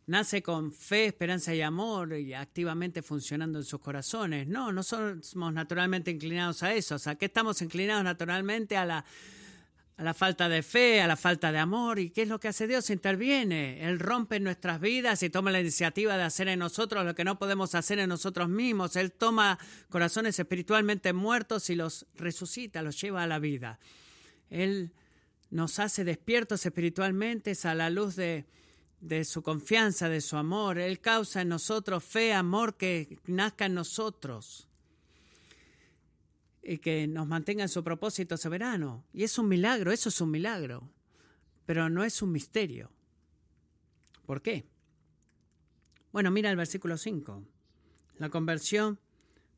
[0.07, 4.47] nace con fe, esperanza y amor y activamente funcionando en sus corazones.
[4.47, 6.95] No, no somos naturalmente inclinados a eso.
[6.95, 9.05] O sea, ¿qué estamos inclinados naturalmente a la
[9.99, 11.99] a la falta de fe, a la falta de amor.
[11.99, 12.89] ¿Y qué es lo que hace Dios?
[12.89, 13.85] Interviene.
[13.85, 17.37] Él rompe nuestras vidas y toma la iniciativa de hacer en nosotros lo que no
[17.37, 18.95] podemos hacer en nosotros mismos.
[18.95, 19.59] Él toma
[19.91, 23.81] corazones espiritualmente muertos y los resucita, los lleva a la vida.
[24.51, 24.93] Él
[25.51, 28.47] nos hace despiertos espiritualmente a la luz de,
[29.01, 30.79] de su confianza, de su amor.
[30.79, 34.69] Él causa en nosotros fe, amor que nazca en nosotros
[36.63, 39.05] y que nos mantenga en su propósito soberano.
[39.13, 40.89] Y es un milagro, eso es un milagro,
[41.65, 42.91] pero no es un misterio.
[44.27, 44.67] ¿Por qué?
[46.13, 47.43] Bueno, mira el versículo 5.
[48.19, 48.99] La conversión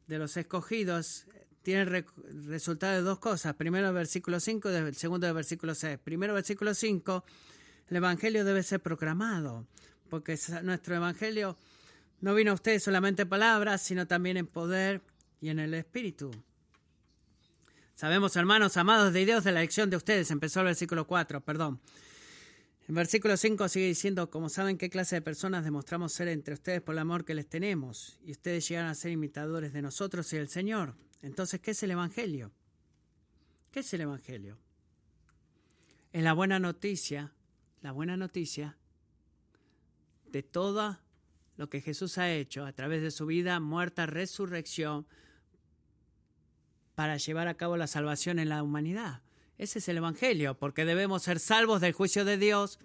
[0.06, 1.26] de los escogidos
[1.62, 2.04] tiene
[2.46, 3.54] resultado de dos cosas.
[3.54, 5.98] Primero el versículo 5 y el segundo el versículo 6.
[6.02, 7.24] Primero el versículo 5,
[7.88, 9.66] el Evangelio debe ser proclamado,
[10.08, 11.56] porque nuestro Evangelio
[12.20, 15.02] no vino a ustedes solamente en palabras, sino también en poder
[15.40, 16.30] y en el Espíritu.
[17.94, 20.30] Sabemos, hermanos amados de Dios, de la elección de ustedes.
[20.30, 21.80] Empezó el versículo 4, perdón.
[22.88, 26.80] En versículo 5 sigue diciendo, como saben qué clase de personas demostramos ser entre ustedes
[26.80, 30.38] por el amor que les tenemos, y ustedes llegaron a ser imitadores de nosotros y
[30.38, 30.94] del Señor.
[31.22, 32.52] Entonces, ¿qué es el Evangelio?
[33.70, 34.58] ¿Qué es el Evangelio?
[36.12, 37.32] Es la buena noticia,
[37.82, 38.76] la buena noticia
[40.26, 40.98] de todo
[41.56, 45.06] lo que Jesús ha hecho a través de su vida, muerta, resurrección,
[46.94, 49.22] para llevar a cabo la salvación en la humanidad.
[49.58, 52.78] Ese es el Evangelio, porque debemos ser salvos del juicio de Dios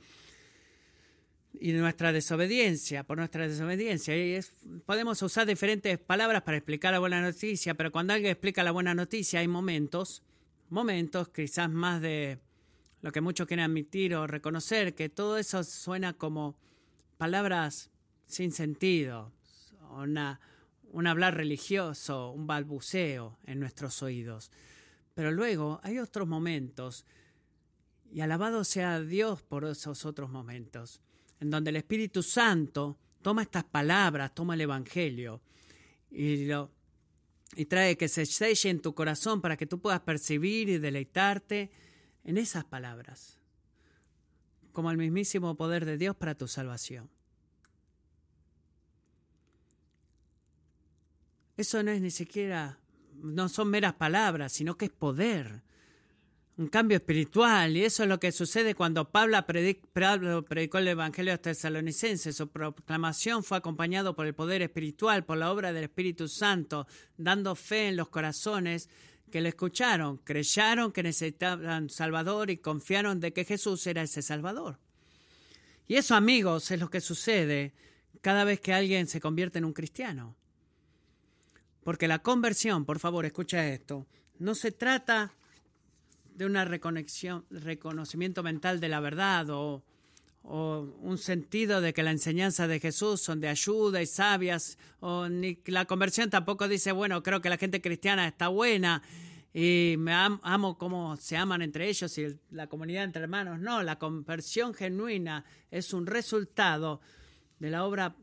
[1.60, 4.14] y nuestra desobediencia, por nuestra desobediencia.
[4.86, 8.94] Podemos usar diferentes palabras para explicar la buena noticia, pero cuando alguien explica la buena
[8.94, 10.24] noticia hay momentos,
[10.70, 12.40] momentos quizás más de
[13.02, 16.56] lo que muchos quieren admitir o reconocer, que todo eso suena como
[17.18, 17.92] palabras
[18.26, 19.32] sin sentido,
[19.92, 20.40] una,
[20.92, 24.52] un hablar religioso, un balbuceo en nuestros oídos.
[25.14, 27.06] Pero luego hay otros momentos,
[28.12, 31.02] y alabado sea Dios por esos otros momentos,
[31.40, 35.42] en donde el Espíritu Santo toma estas palabras, toma el Evangelio
[36.12, 36.72] y, lo,
[37.56, 41.72] y trae que se selle en tu corazón para que tú puedas percibir y deleitarte
[42.24, 43.38] en esas palabras,
[44.72, 47.10] como el mismísimo poder de Dios para tu salvación.
[51.58, 52.80] Eso no es ni siquiera,
[53.16, 55.64] no son meras palabras, sino que es poder,
[56.58, 57.76] un cambio espiritual.
[57.76, 62.36] Y eso es lo que sucede cuando Pablo, predicó el Evangelio a los tesalonicenses.
[62.36, 66.88] Su proclamación fue acompañado por el poder espiritual, por la obra del Espíritu Santo,
[67.18, 68.90] dando fe en los corazones
[69.32, 74.80] que le escucharon, creyeron que necesitaban Salvador y confiaron de que Jesús era ese Salvador.
[75.88, 77.74] Y eso, amigos, es lo que sucede
[78.22, 80.36] cada vez que alguien se convierte en un cristiano.
[81.84, 84.08] Porque la conversión, por favor, escucha esto,
[84.40, 85.34] no se trata
[86.36, 89.84] de una reconexión, reconocimiento mental de la verdad o,
[90.44, 95.28] o, un sentido de que la enseñanza de Jesús son de ayuda y sabias, o
[95.28, 99.02] ni la conversión tampoco dice, bueno, creo que la gente cristiana está buena
[99.54, 103.58] y me amo cómo se aman entre ellos y la comunidad entre hermanos.
[103.60, 107.00] No, la conversión genuina es un resultado
[107.60, 108.16] de la obra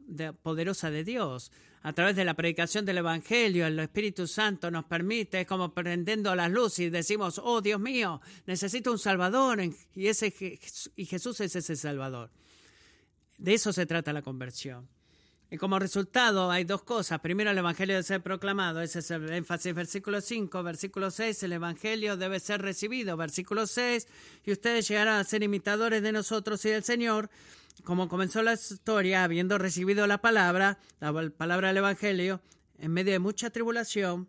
[0.43, 1.51] poderosa de Dios
[1.83, 6.35] a través de la predicación del Evangelio, el Espíritu Santo nos permite, es como prendiendo
[6.35, 9.61] las luces y decimos, oh Dios mío, necesito un Salvador
[9.95, 10.33] y, ese,
[10.95, 12.31] y Jesús es ese Salvador.
[13.37, 14.89] De eso se trata la conversión.
[15.51, 17.21] Y como resultado hay dos cosas.
[17.21, 18.81] Primero, el Evangelio debe ser proclamado.
[18.81, 19.75] Ese es el énfasis.
[19.75, 20.63] Versículo 5.
[20.63, 21.43] Versículo 6.
[21.43, 23.19] El Evangelio debe ser recibido.
[23.19, 24.09] Versículo 6.
[24.47, 27.29] Y ustedes llegarán a ser imitadores de nosotros y del Señor.
[27.85, 32.41] Como comenzó la historia, habiendo recibido la palabra, la palabra del Evangelio,
[32.79, 34.29] en medio de mucha tribulación,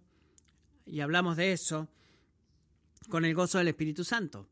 [0.86, 1.88] y hablamos de eso,
[3.10, 4.48] con el gozo del Espíritu Santo.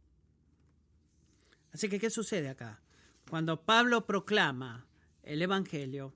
[1.74, 2.82] Así que, ¿qué sucede acá?
[3.30, 4.86] Cuando Pablo proclama
[5.24, 6.14] el Evangelio,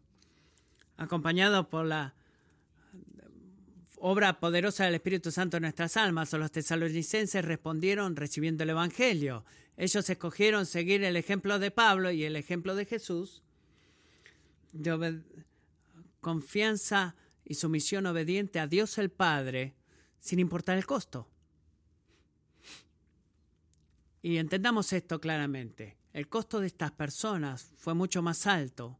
[0.97, 2.13] acompañado por la
[3.97, 9.45] obra poderosa del Espíritu Santo en nuestras almas, o los tesalonicenses respondieron recibiendo el Evangelio.
[9.77, 13.43] Ellos escogieron seguir el ejemplo de Pablo y el ejemplo de Jesús,
[14.71, 15.21] de
[16.21, 19.75] confianza y sumisión obediente a Dios el Padre,
[20.19, 21.29] sin importar el costo.
[24.21, 25.97] Y entendamos esto claramente.
[26.11, 28.97] El costo de estas personas fue mucho más alto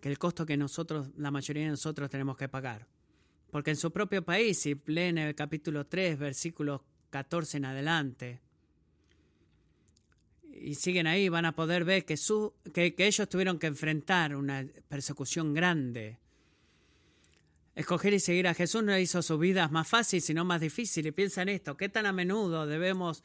[0.00, 2.86] que el costo que nosotros, la mayoría de nosotros tenemos que pagar.
[3.50, 8.43] Porque en su propio país, si leen el capítulo 3, versículos 14 en adelante,
[10.64, 14.34] y siguen ahí, van a poder ver que, su, que, que ellos tuvieron que enfrentar
[14.34, 16.18] una persecución grande.
[17.74, 21.10] Escoger y seguir a Jesús no hizo sus vidas más fáciles, sino más difíciles.
[21.10, 23.22] Y piensa en esto, ¿qué tan a menudo debemos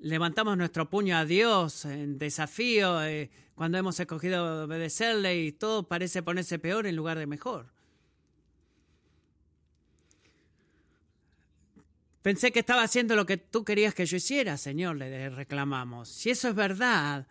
[0.00, 6.22] levantamos nuestro puño a Dios en desafío eh, cuando hemos escogido obedecerle y todo parece
[6.22, 7.72] ponerse peor en lugar de mejor.
[12.22, 16.08] Pensé que estaba haciendo lo que tú querías que yo hiciera, Señor, le reclamamos.
[16.08, 17.26] Si eso es verdad,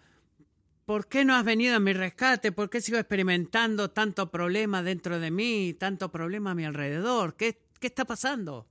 [0.85, 2.53] ¿por qué no has venido a mi rescate?
[2.53, 7.35] ¿Por qué sigo experimentando tanto problema dentro de mí, tanto problema a mi alrededor?
[7.35, 8.65] ¿Qué, qué está pasando?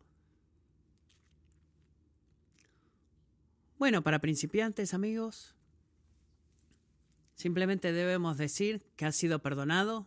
[3.78, 5.54] Bueno, para principiantes, amigos,
[7.34, 10.06] simplemente debemos decir que has sido perdonado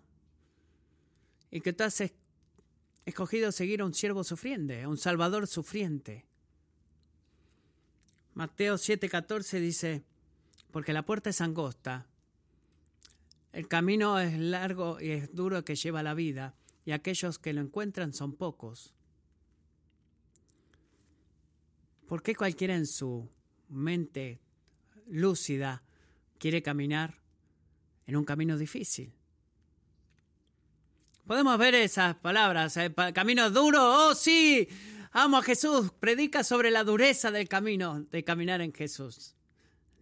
[1.52, 2.02] y que tú has
[3.06, 6.26] escogido seguir a un siervo sufriente, a un salvador sufriente.
[8.34, 10.04] Mateo 7:14 dice,
[10.72, 12.08] porque la puerta es angosta,
[13.52, 17.62] el camino es largo y es duro que lleva la vida, y aquellos que lo
[17.62, 18.94] encuentran son pocos.
[22.08, 23.30] ¿Por qué cualquiera en su
[23.70, 24.40] mente
[25.08, 25.84] lúcida
[26.38, 27.20] quiere caminar
[28.06, 29.14] en un camino difícil.
[31.30, 34.68] Podemos ver esas palabras, eh, camino duro, oh sí,
[35.12, 39.36] amo a Jesús, predica sobre la dureza del camino, de caminar en Jesús.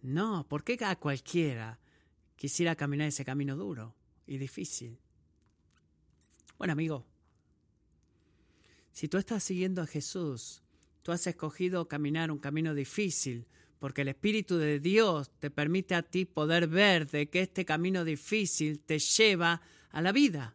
[0.00, 1.80] No, ¿por qué a cualquiera
[2.34, 3.94] quisiera caminar ese camino duro
[4.26, 4.98] y difícil?
[6.56, 7.04] Bueno, amigo,
[8.90, 10.62] si tú estás siguiendo a Jesús,
[11.02, 13.46] tú has escogido caminar un camino difícil,
[13.78, 18.02] porque el Espíritu de Dios te permite a ti poder ver de que este camino
[18.06, 19.60] difícil te lleva
[19.90, 20.54] a la vida.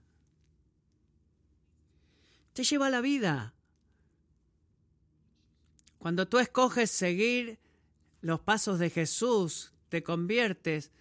[2.53, 3.53] Te lleva la vida.
[5.97, 7.59] Cuando tú escoges seguir
[8.21, 10.91] los pasos de Jesús, te conviertes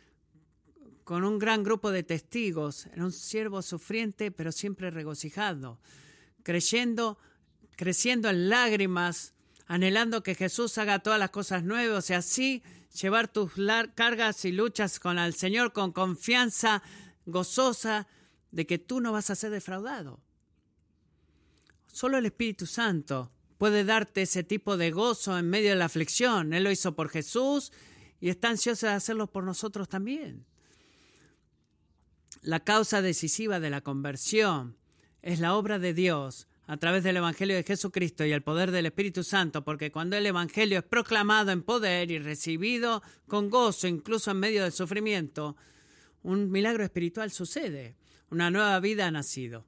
[1.05, 5.81] con un gran grupo de testigos en un siervo sufriente, pero siempre regocijado,
[6.43, 7.19] creyendo,
[7.77, 9.35] creciendo en lágrimas
[9.73, 12.63] anhelando que Jesús haga todas las cosas nuevas y así
[13.01, 13.53] llevar tus
[13.95, 16.83] cargas y luchas con el Señor con confianza
[17.25, 18.07] gozosa
[18.51, 20.21] de que tú no vas a ser defraudado.
[21.93, 26.55] Solo el Espíritu Santo puede darte ese tipo de gozo en medio de la aflicción.
[26.55, 27.71] Él lo hizo por Jesús
[28.19, 30.47] y está ansioso de hacerlo por nosotros también.
[32.41, 34.79] La causa decisiva de la conversión
[35.21, 38.87] es la obra de Dios a través del Evangelio de Jesucristo y el poder del
[38.87, 44.31] Espíritu Santo, porque cuando el Evangelio es proclamado en poder y recibido con gozo, incluso
[44.31, 45.57] en medio del sufrimiento,
[46.23, 47.97] un milagro espiritual sucede,
[48.31, 49.67] una nueva vida ha nacido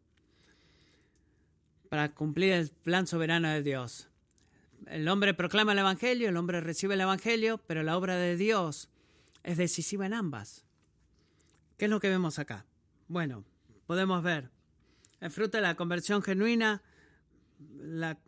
[1.95, 4.09] para cumplir el plan soberano de Dios.
[4.88, 8.88] El hombre proclama el Evangelio, el hombre recibe el Evangelio, pero la obra de Dios
[9.45, 10.64] es decisiva en ambas.
[11.78, 12.66] ¿Qué es lo que vemos acá?
[13.07, 13.45] Bueno,
[13.86, 14.51] podemos ver
[15.20, 16.82] el fruto de la conversión genuina,
[17.78, 18.18] la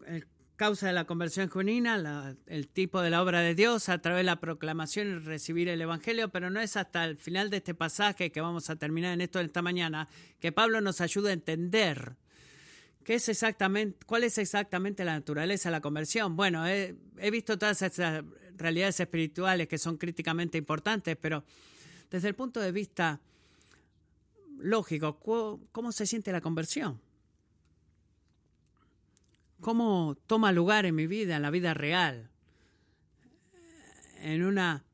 [0.54, 4.26] causa de la conversión genuina, el tipo de la obra de Dios a través de
[4.26, 8.30] la proclamación y recibir el Evangelio, pero no es hasta el final de este pasaje
[8.30, 10.08] que vamos a terminar en esto de esta mañana
[10.38, 12.14] que Pablo nos ayuda a entender
[13.06, 16.34] qué es exactamente, cuál es exactamente la naturaleza de la conversión.
[16.34, 18.24] Bueno, he, he visto todas esas
[18.56, 21.44] realidades espirituales que son críticamente importantes, pero
[22.10, 23.20] desde el punto de vista
[24.58, 25.20] lógico,
[25.70, 27.00] ¿cómo se siente la conversión?
[29.60, 32.28] ¿Cómo toma lugar en mi vida, en la vida real?
[34.18, 34.84] En una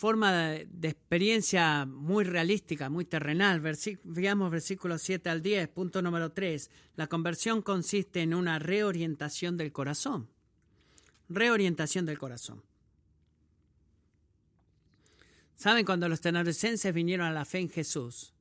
[0.00, 3.60] forma de, experiencia muy realística, muy terrenal.
[4.04, 6.70] veamos versículos 7 al 10, punto número 3.
[6.96, 10.30] La conversión consiste en una reorientación del corazón.
[11.28, 12.62] Reorientación del corazón.
[15.54, 18.32] ¿Saben cuando los tenorcenses vinieron a la fe en Jesús?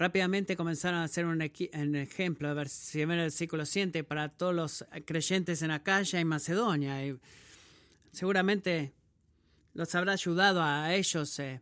[0.00, 2.66] Rápidamente comenzaron a hacer un, ejemplo, ven
[3.12, 7.06] el versículo 7, para todos los creyentes en Acaya y Macedonia.
[7.06, 7.16] Y
[8.10, 8.97] seguramente
[9.78, 11.60] los habrá ayudado a ellos eh,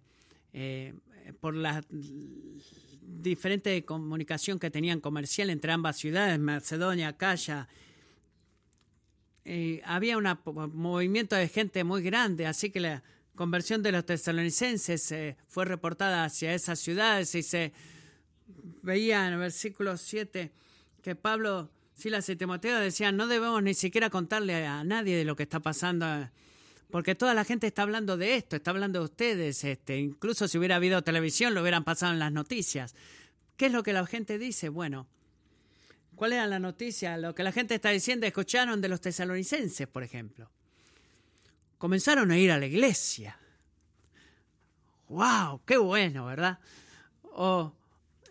[0.54, 0.94] eh,
[1.38, 1.84] por la
[3.02, 7.68] diferente comunicación que tenían comercial entre ambas ciudades, Macedonia, Acaya.
[9.84, 10.26] había un
[10.72, 13.02] movimiento de gente muy grande, así que la
[13.34, 17.74] conversión de los tesalonicenses eh, fue reportada hacia esas ciudades y se
[18.80, 20.52] veía en el versículo 7
[21.02, 25.36] que Pablo, Silas y Timoteo decían, no debemos ni siquiera contarle a nadie de lo
[25.36, 26.06] que está pasando
[26.90, 30.58] porque toda la gente está hablando de esto, está hablando de ustedes, este, incluso si
[30.58, 32.94] hubiera habido televisión lo hubieran pasado en las noticias.
[33.56, 34.68] ¿Qué es lo que la gente dice?
[34.68, 35.06] Bueno,
[36.14, 37.16] ¿cuál era la noticia?
[37.16, 40.50] Lo que la gente está diciendo, escucharon de los tesalonicenses, por ejemplo.
[41.78, 43.38] Comenzaron a ir a la iglesia.
[45.08, 45.62] ¡Wow!
[45.64, 46.58] ¡Qué bueno, ¿verdad?
[47.22, 47.72] O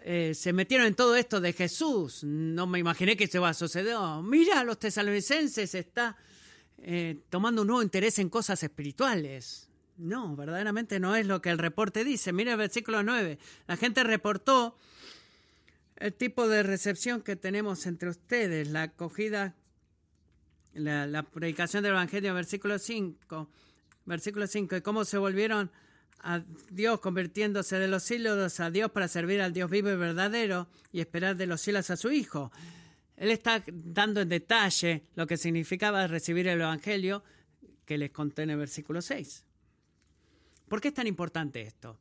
[0.02, 2.24] eh, se metieron en todo esto de Jesús.
[2.24, 3.98] No me imaginé que se va a suceder.
[4.24, 6.16] Mira, los tesalonicenses está
[6.88, 9.72] eh, tomando un nuevo interés en cosas espirituales.
[9.98, 12.32] No, verdaderamente no es lo que el reporte dice.
[12.32, 13.40] Mira el versículo 9.
[13.66, 14.78] La gente reportó
[15.96, 19.56] el tipo de recepción que tenemos entre ustedes, la acogida,
[20.74, 23.50] la, predicación del Evangelio, versículo 5,
[24.06, 25.72] versículo 5, y cómo se volvieron
[26.20, 30.68] a Dios convirtiéndose de los ídolos a Dios para servir al Dios vivo y verdadero
[30.92, 32.52] y esperar de los cielos a su Hijo.
[33.18, 37.24] Él está dando en detalle lo que significaba recibir el Evangelio
[37.86, 39.46] que les conté en el versículo 6.
[40.68, 42.00] ¿Por qué es tan importante esto?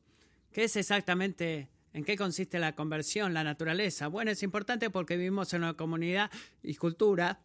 [0.51, 4.07] ¿Qué es exactamente, en qué consiste la conversión, la naturaleza?
[4.07, 6.31] Bueno, es importante porque vivimos en una comunidad
[6.63, 7.39] y cultura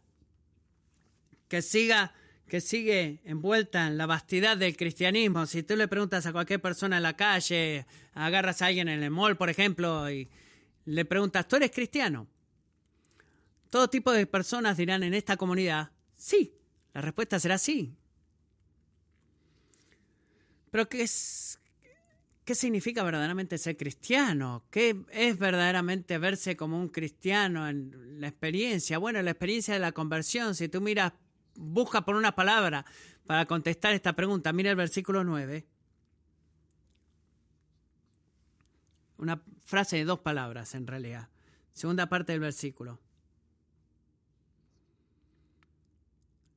[1.48, 2.14] que siga
[2.50, 5.46] que sigue envuelta en la vastidad del cristianismo.
[5.46, 9.10] Si tú le preguntas a cualquier persona en la calle, agarras a alguien en el
[9.10, 10.28] mall, por ejemplo, y
[10.84, 12.26] le preguntas, ¿tú eres cristiano?
[13.70, 16.54] Todo tipo de personas dirán en esta comunidad, sí,
[16.92, 17.94] la respuesta será sí.
[20.72, 21.08] Pero ¿qué,
[22.44, 24.64] ¿qué significa verdaderamente ser cristiano?
[24.70, 28.98] ¿Qué es verdaderamente verse como un cristiano en la experiencia?
[28.98, 31.12] Bueno, la experiencia de la conversión, si tú miras,
[31.54, 32.84] busca por una palabra
[33.26, 35.64] para contestar esta pregunta, mira el versículo 9.
[39.18, 41.28] Una frase de dos palabras en realidad.
[41.72, 42.98] Segunda parte del versículo.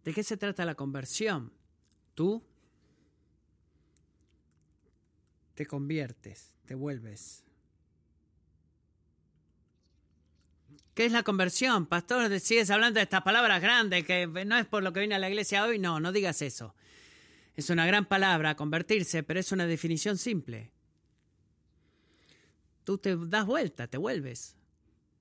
[0.03, 1.51] ¿De qué se trata la conversión?
[2.13, 2.43] Tú
[5.55, 7.43] te conviertes, te vuelves.
[10.93, 11.87] ¿Qué es la conversión?
[11.87, 15.19] Pastor, sigues hablando de estas palabras grandes, que no es por lo que viene a
[15.19, 15.79] la iglesia hoy.
[15.79, 16.75] No, no digas eso.
[17.55, 20.71] Es una gran palabra, convertirse, pero es una definición simple.
[22.83, 24.55] Tú te das vuelta, te vuelves.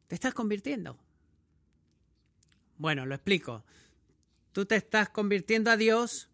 [0.08, 0.98] Te estás convirtiendo.
[2.76, 3.64] Bueno, lo explico.
[4.52, 6.28] Tú te estás convirtiendo a Dios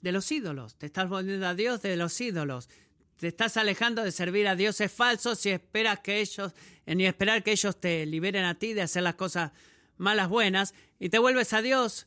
[0.00, 2.68] de los ídolos, te estás volviendo a Dios de los ídolos.
[3.16, 6.52] Te estás alejando de servir a dioses falsos y esperas que ellos,
[6.84, 9.52] ni esperar que ellos te liberen a ti de hacer las cosas
[9.96, 12.06] malas buenas y te vuelves a Dios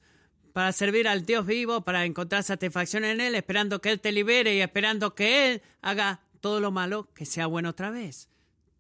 [0.53, 4.53] para servir al Dios vivo, para encontrar satisfacción en Él, esperando que Él te libere
[4.55, 8.29] y esperando que Él haga todo lo malo que sea bueno otra vez.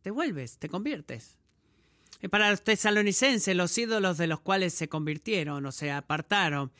[0.03, 1.38] Te vuelves, te conviertes.
[2.21, 6.71] Y para los tesalonicenses, los ídolos de los cuales se convirtieron o se apartaron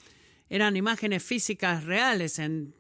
[0.50, 2.74] eran imágenes físicas reales en,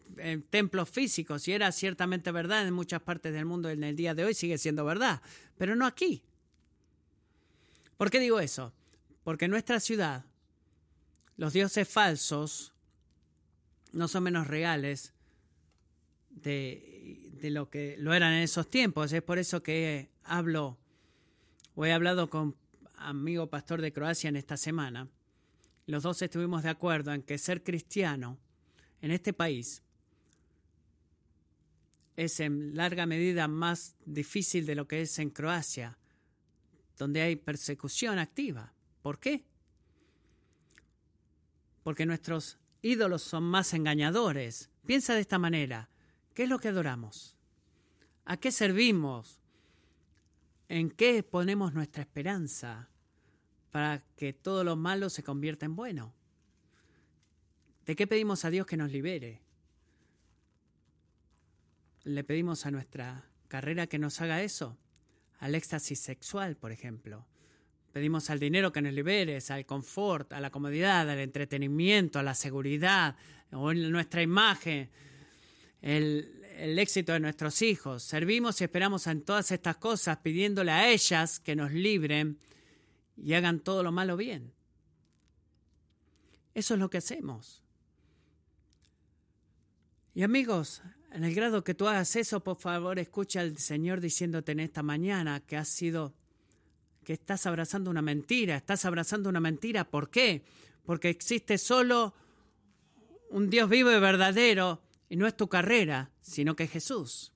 [0.49, 4.26] templos físicos y era ciertamente verdad en muchas partes del mundo en el día de
[4.26, 5.22] hoy, sigue siendo verdad,
[5.57, 6.24] pero no aquí.
[7.95, 8.74] ¿Por qué digo eso?
[9.24, 10.26] Porque en nuestra ciudad
[11.38, 12.74] los dioses falsos
[13.93, 15.14] no son menos reales
[16.32, 19.14] de lo que lo eran en esos tiempos.
[19.14, 20.78] Es por eso que hablo
[21.76, 22.55] Hoy he hablado con
[22.97, 25.07] amigo pastor de Croacia en esta semana.
[25.86, 28.38] Los dos estuvimos de acuerdo en que ser cristiano
[29.01, 29.82] en este país
[32.15, 35.97] es en larga medida más difícil de lo que es en Croacia,
[36.97, 38.74] donde hay persecución activa.
[39.01, 39.45] ¿Por qué?
[41.84, 44.70] Porque nuestros ídolos son más engañadores.
[44.86, 45.89] Piensa de esta manera.
[46.34, 47.38] ¿Qué es lo que adoramos?
[48.26, 49.38] ¿A qué servimos?
[50.70, 52.89] ¿En qué ponemos nuestra esperanza
[53.72, 56.13] para que todo lo malo se convierta en bueno?
[57.86, 59.41] ¿De qué pedimos a Dios que nos libere?
[62.03, 64.78] le pedimos a nuestra carrera que nos haga eso?
[65.39, 67.26] Al éxtasis sexual, por ejemplo.
[67.91, 72.36] Pedimos al dinero que nos liberes, al confort, a la comodidad, al entretenimiento, a la
[72.36, 73.15] seguridad,
[73.51, 74.89] o en nuestra imagen,
[75.82, 78.03] el, el éxito de nuestros hijos.
[78.03, 82.38] Servimos y esperamos en todas estas cosas pidiéndole a ellas que nos libren
[83.18, 84.53] y hagan todo lo malo bien.
[86.53, 87.64] Eso es lo que hacemos.
[90.14, 90.82] Y amigos,
[91.12, 94.84] en el grado que tú hagas eso, por favor, escucha al Señor diciéndote en esta
[94.84, 96.14] mañana que has sido,
[97.03, 99.89] que estás abrazando una mentira, estás abrazando una mentira.
[99.89, 100.43] ¿Por qué?
[100.86, 102.14] Porque existe solo
[103.30, 107.34] un Dios vivo y verdadero y no es tu carrera, sino que es Jesús.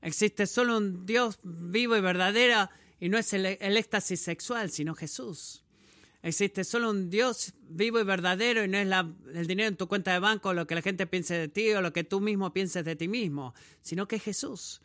[0.00, 5.62] Existe solo un Dios vivo y verdadero y no es el, éxtasis sexual, sino Jesús.
[6.22, 8.88] Existe solo un Dios vivo y verdadero y no es
[9.34, 11.82] el dinero en tu cuenta de banco, lo que la gente piense de ti o
[11.82, 14.80] lo que tú mismo pienses de ti mismo, sino que es Jesús.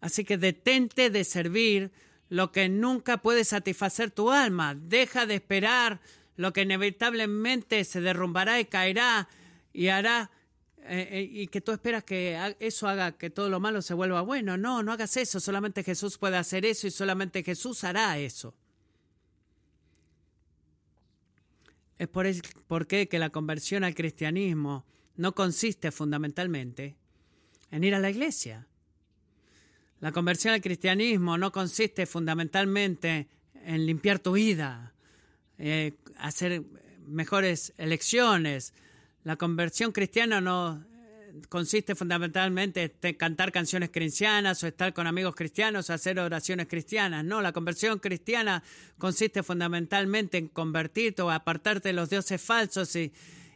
[0.00, 1.90] Así que detente de servir
[2.28, 4.74] lo que nunca puede satisfacer tu alma.
[4.74, 6.00] Deja de esperar
[6.36, 9.28] lo que inevitablemente se derrumbará y caerá
[9.72, 10.30] y hará
[10.92, 14.22] eh, eh, y que tú esperas que eso haga que todo lo malo se vuelva
[14.22, 14.56] bueno.
[14.56, 15.38] No, no hagas eso.
[15.38, 18.56] Solamente Jesús puede hacer eso y solamente Jesús hará eso.
[21.96, 22.26] Es por,
[22.66, 24.84] por qué que la conversión al cristianismo
[25.14, 26.96] no consiste fundamentalmente
[27.70, 28.66] en ir a la iglesia.
[30.00, 34.92] La conversión al cristianismo no consiste fundamentalmente en limpiar tu vida,
[35.56, 36.64] eh, hacer
[37.06, 38.74] mejores elecciones,
[39.24, 45.34] la conversión cristiana no eh, consiste fundamentalmente en cantar canciones cristianas o estar con amigos
[45.34, 47.24] cristianos o hacer oraciones cristianas.
[47.24, 48.62] No, la conversión cristiana
[48.98, 53.12] consiste fundamentalmente en convertirte o apartarte de los dioses falsos y,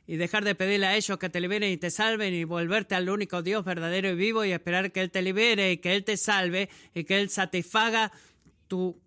[0.06, 3.08] y dejar de pedirle a ellos que te liberen y te salven y volverte al
[3.08, 6.16] único Dios verdadero y vivo y esperar que Él te libere y que Él te
[6.16, 8.12] salve y que Él satisfaga
[8.68, 9.00] tu,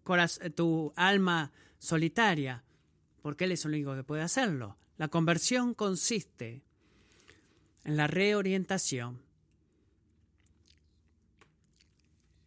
[0.56, 2.64] tu alma solitaria,
[3.22, 4.78] porque Él es el único que puede hacerlo.
[4.98, 6.64] La conversión consiste
[7.84, 9.28] en la reorientación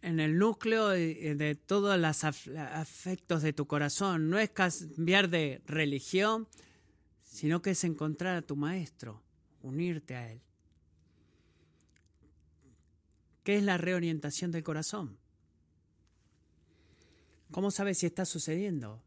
[0.02, 4.30] en el núcleo de, todos los afectos de tu corazón.
[4.30, 6.48] No es cambiar de religión,
[7.22, 9.22] sino que es encontrar a tu maestro,
[9.62, 10.40] unirte a él.
[13.44, 15.18] ¿Qué es la reorientación del corazón?
[17.50, 19.02] ¿Cómo sabes si está sucediendo?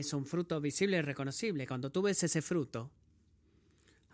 [0.00, 1.66] Es un fruto visible y reconocible.
[1.66, 2.90] Cuando tú ves ese fruto,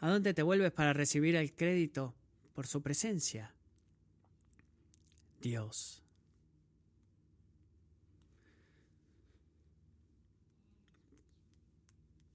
[0.00, 2.14] ¿a dónde te vuelves para recibir el crédito
[2.54, 3.54] por su presencia?
[5.40, 6.02] Dios.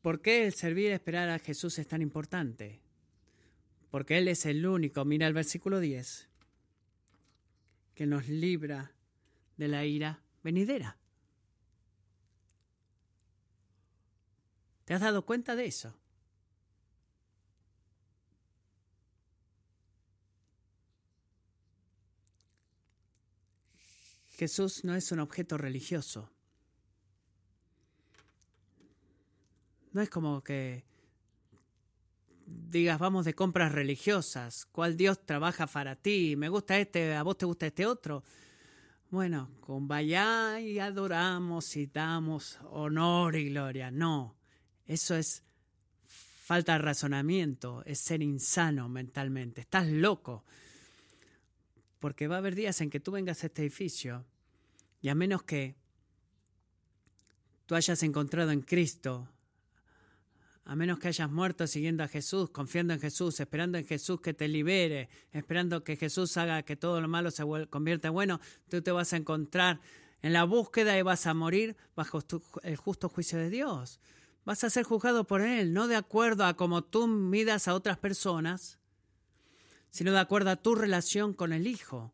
[0.02, 2.80] ¿Por qué el servir y esperar a Jesús es tan importante?
[3.92, 6.28] Porque Él es el único, mira el versículo 10,
[7.94, 8.94] que nos libra
[9.58, 11.01] de la ira venidera.
[14.86, 15.96] ¿Te has dado cuenta de eso?
[24.42, 26.32] Jesús no es un objeto religioso.
[29.94, 30.84] No es como que
[32.48, 37.38] digas, vamos de compras religiosas, cuál Dios trabaja para ti, me gusta este, a vos
[37.38, 38.24] te gusta este otro.
[39.10, 43.92] Bueno, con vaya y adoramos y damos honor y gloria.
[43.92, 44.38] No,
[44.92, 45.44] eso es
[46.04, 49.62] falta de razonamiento, es ser insano mentalmente.
[49.62, 50.44] Estás loco.
[52.00, 54.26] Porque va a haber días en que tú vengas a este edificio
[55.02, 55.76] y a menos que
[57.68, 59.30] tú hayas encontrado en Cristo,
[60.66, 64.34] a menos que hayas muerto siguiendo a Jesús, confiando en Jesús, esperando en Jesús que
[64.34, 68.82] te libere, esperando que Jesús haga que todo lo malo se convierta en bueno, tú
[68.82, 69.80] te vas a encontrar
[70.22, 72.20] en la búsqueda y vas a morir bajo
[72.64, 74.02] el justo juicio de Dios.
[74.44, 77.98] Vas a ser juzgado por Él, no de acuerdo a cómo tú midas a otras
[77.98, 78.80] personas,
[79.92, 82.12] sino de acuerdo a tu relación con el Hijo,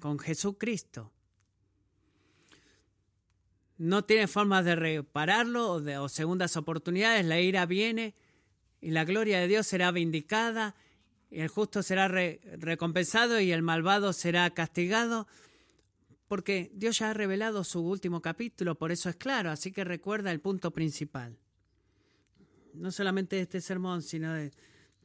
[0.00, 1.12] con Jesucristo.
[3.76, 8.16] No tiene forma de repararlo o, de, segundas oportunidades, la ira viene
[8.80, 10.74] y la gloria de Dios será vindicada,
[11.30, 15.28] y el justo será recompensado y el malvado será castigado,
[16.26, 20.32] porque Dios ya ha revelado su último capítulo, por eso es claro, así que recuerda
[20.32, 21.38] el punto principal
[22.74, 24.52] no solamente de este sermón, sino de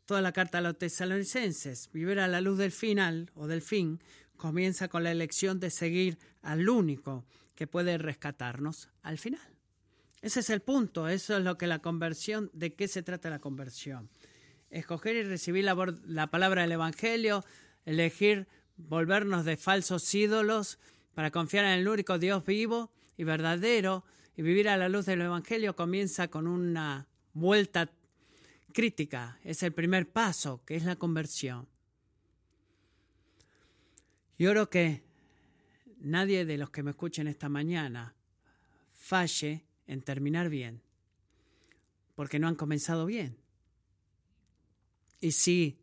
[0.06, 1.90] toda la carta a los tesalonicenses.
[1.92, 4.00] Vivir a la luz del final o del fin
[4.38, 9.42] comienza con la elección de seguir al único que puede rescatarnos al final.
[10.22, 13.40] Ese es el punto, eso es lo que la conversión, de qué se trata la
[13.40, 14.10] conversión.
[14.70, 17.44] Escoger y recibir la, la palabra del Evangelio,
[17.86, 18.48] elegir
[18.78, 20.80] volvernos de falsos ídolos
[21.14, 24.04] para confiar en el único Dios vivo y verdadero
[24.36, 27.92] y vivir a la luz del Evangelio comienza con una vuelta
[28.74, 29.40] crítica.
[29.44, 31.68] Es el primer paso, que es la conversión.
[34.38, 35.04] Y oro que
[36.00, 38.16] nadie de los que me escuchen esta mañana
[38.94, 40.82] falle en terminar bien,
[42.16, 43.38] porque no han comenzado bien.
[45.22, 45.78] Y si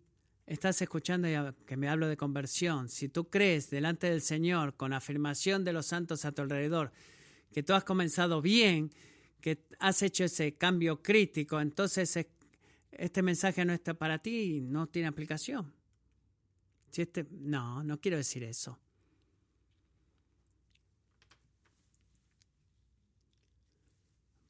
[0.46, 1.28] estás escuchando
[1.64, 5.86] que me hablo de conversión, si tú crees delante del Señor con afirmación de los
[5.86, 6.92] santos a tu alrededor
[7.52, 8.90] que tú has comenzado bien,
[9.40, 12.26] que has hecho ese cambio crítico, entonces
[12.92, 15.72] este mensaje no está para ti y no tiene aplicación.
[16.90, 18.78] Si este, no, no quiero decir eso.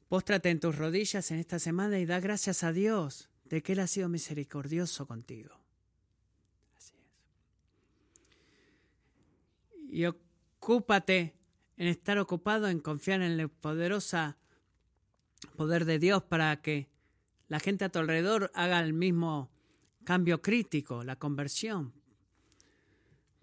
[0.09, 3.79] Póstrate en tus rodillas en esta semana y da gracias a Dios de que Él
[3.79, 5.61] ha sido misericordioso contigo.
[9.91, 11.35] y ocúpate
[11.75, 14.35] en estar ocupado en confiar en el poderoso
[15.55, 16.89] poder de Dios para que
[17.47, 19.51] la gente a tu alrededor haga el mismo
[20.03, 21.93] cambio crítico, la conversión.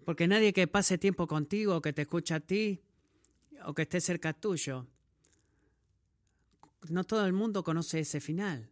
[0.05, 2.81] Porque nadie que pase tiempo contigo, que te escucha a ti,
[3.65, 4.87] o que esté cerca tuyo,
[6.87, 8.71] no todo el mundo conoce ese final.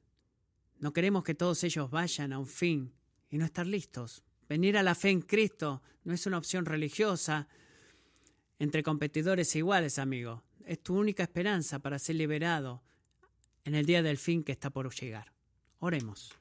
[0.80, 2.94] No queremos que todos ellos vayan a un fin
[3.30, 4.24] y no estar listos.
[4.48, 7.48] Venir a la fe en Cristo no es una opción religiosa,
[8.60, 10.44] entre competidores iguales, amigo.
[10.66, 12.82] Es tu única esperanza para ser liberado
[13.68, 15.34] en el día del fin que está por llegar.
[15.80, 16.32] Oremos.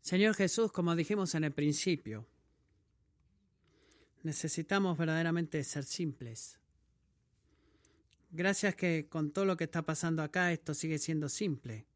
[0.00, 2.26] Señor Jesús, como dijimos en el principio,
[4.24, 6.58] necesitamos verdaderamente ser simples.
[8.32, 11.86] Gracias que con todo lo que está pasando acá esto sigue siendo simple.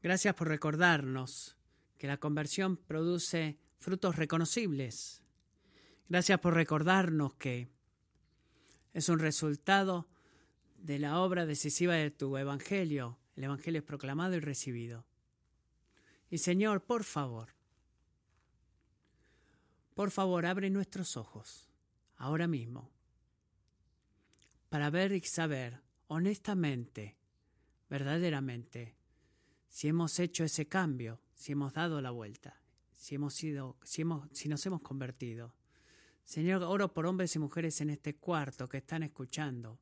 [0.00, 1.57] Gracias por recordarnos
[1.98, 5.22] que la conversión produce frutos reconocibles.
[6.08, 7.68] Gracias por recordarnos que
[8.94, 10.08] es un resultado
[10.78, 13.18] de la obra decisiva de tu Evangelio.
[13.36, 15.04] El Evangelio es proclamado y recibido.
[16.30, 17.54] Y Señor, por favor,
[19.94, 21.68] por favor, abre nuestros ojos
[22.16, 22.90] ahora mismo
[24.68, 27.16] para ver y saber honestamente,
[27.88, 28.96] verdaderamente,
[29.68, 32.60] si hemos hecho ese cambio, si hemos dado la vuelta,
[32.92, 35.54] si hemos sido, si, hemos, si nos hemos convertido.
[36.24, 39.78] Señor, oro por hombres y mujeres en este cuarto que están escuchando,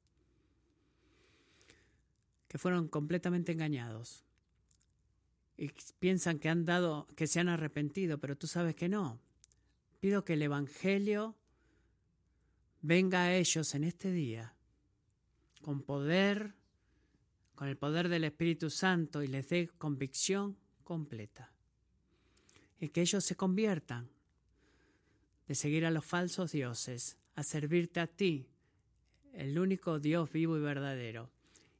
[2.46, 4.22] que fueron completamente engañados
[5.56, 9.18] y piensan que han dado, que se han arrepentido, pero tú sabes que no.
[9.98, 11.34] Pido que el Evangelio
[12.82, 14.54] venga a ellos en este día
[15.62, 16.54] con poder,
[17.54, 21.52] con el poder del Espíritu Santo y les dé convicción completa.
[22.80, 24.08] Y que ellos se conviertan
[25.46, 28.48] de seguir a los falsos dioses, a servirte a ti,
[29.34, 31.30] el único Dios vivo y verdadero,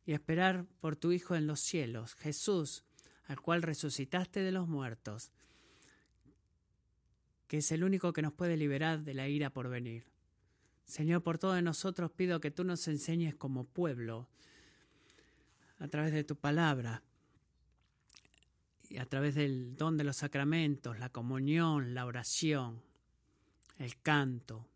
[0.05, 2.85] y esperar por tu Hijo en los cielos, Jesús,
[3.27, 5.33] al cual resucitaste de los muertos,
[7.49, 10.05] que es el único que nos puede liberar de la ira por venir.
[10.85, 14.29] Señor, por todos nosotros pido que tú nos enseñes como pueblo,
[15.79, 17.03] a través de tu palabra,
[18.99, 22.83] a través del don de los sacramentos, la comunión, la oración,
[23.79, 24.69] el canto,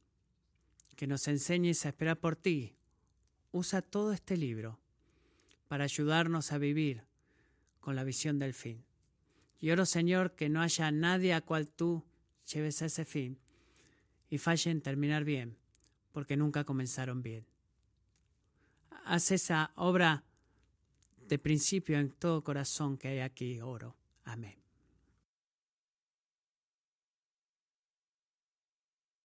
[0.97, 2.77] que nos enseñes a esperar por ti.
[3.53, 4.79] Usa todo este libro
[5.69, 7.05] para ayudarnos a vivir
[7.81, 8.85] con la visión del fin.
[9.61, 12.05] Y oro, Señor, que no haya nadie a cual tú
[12.53, 13.39] lleves ese fin
[14.29, 15.57] y falle en terminar bien
[16.13, 17.47] porque nunca comenzaron bien.
[19.05, 20.25] Haz esa obra
[21.29, 23.97] de principio en todo corazón que hay aquí, oro.
[24.25, 24.70] Amén.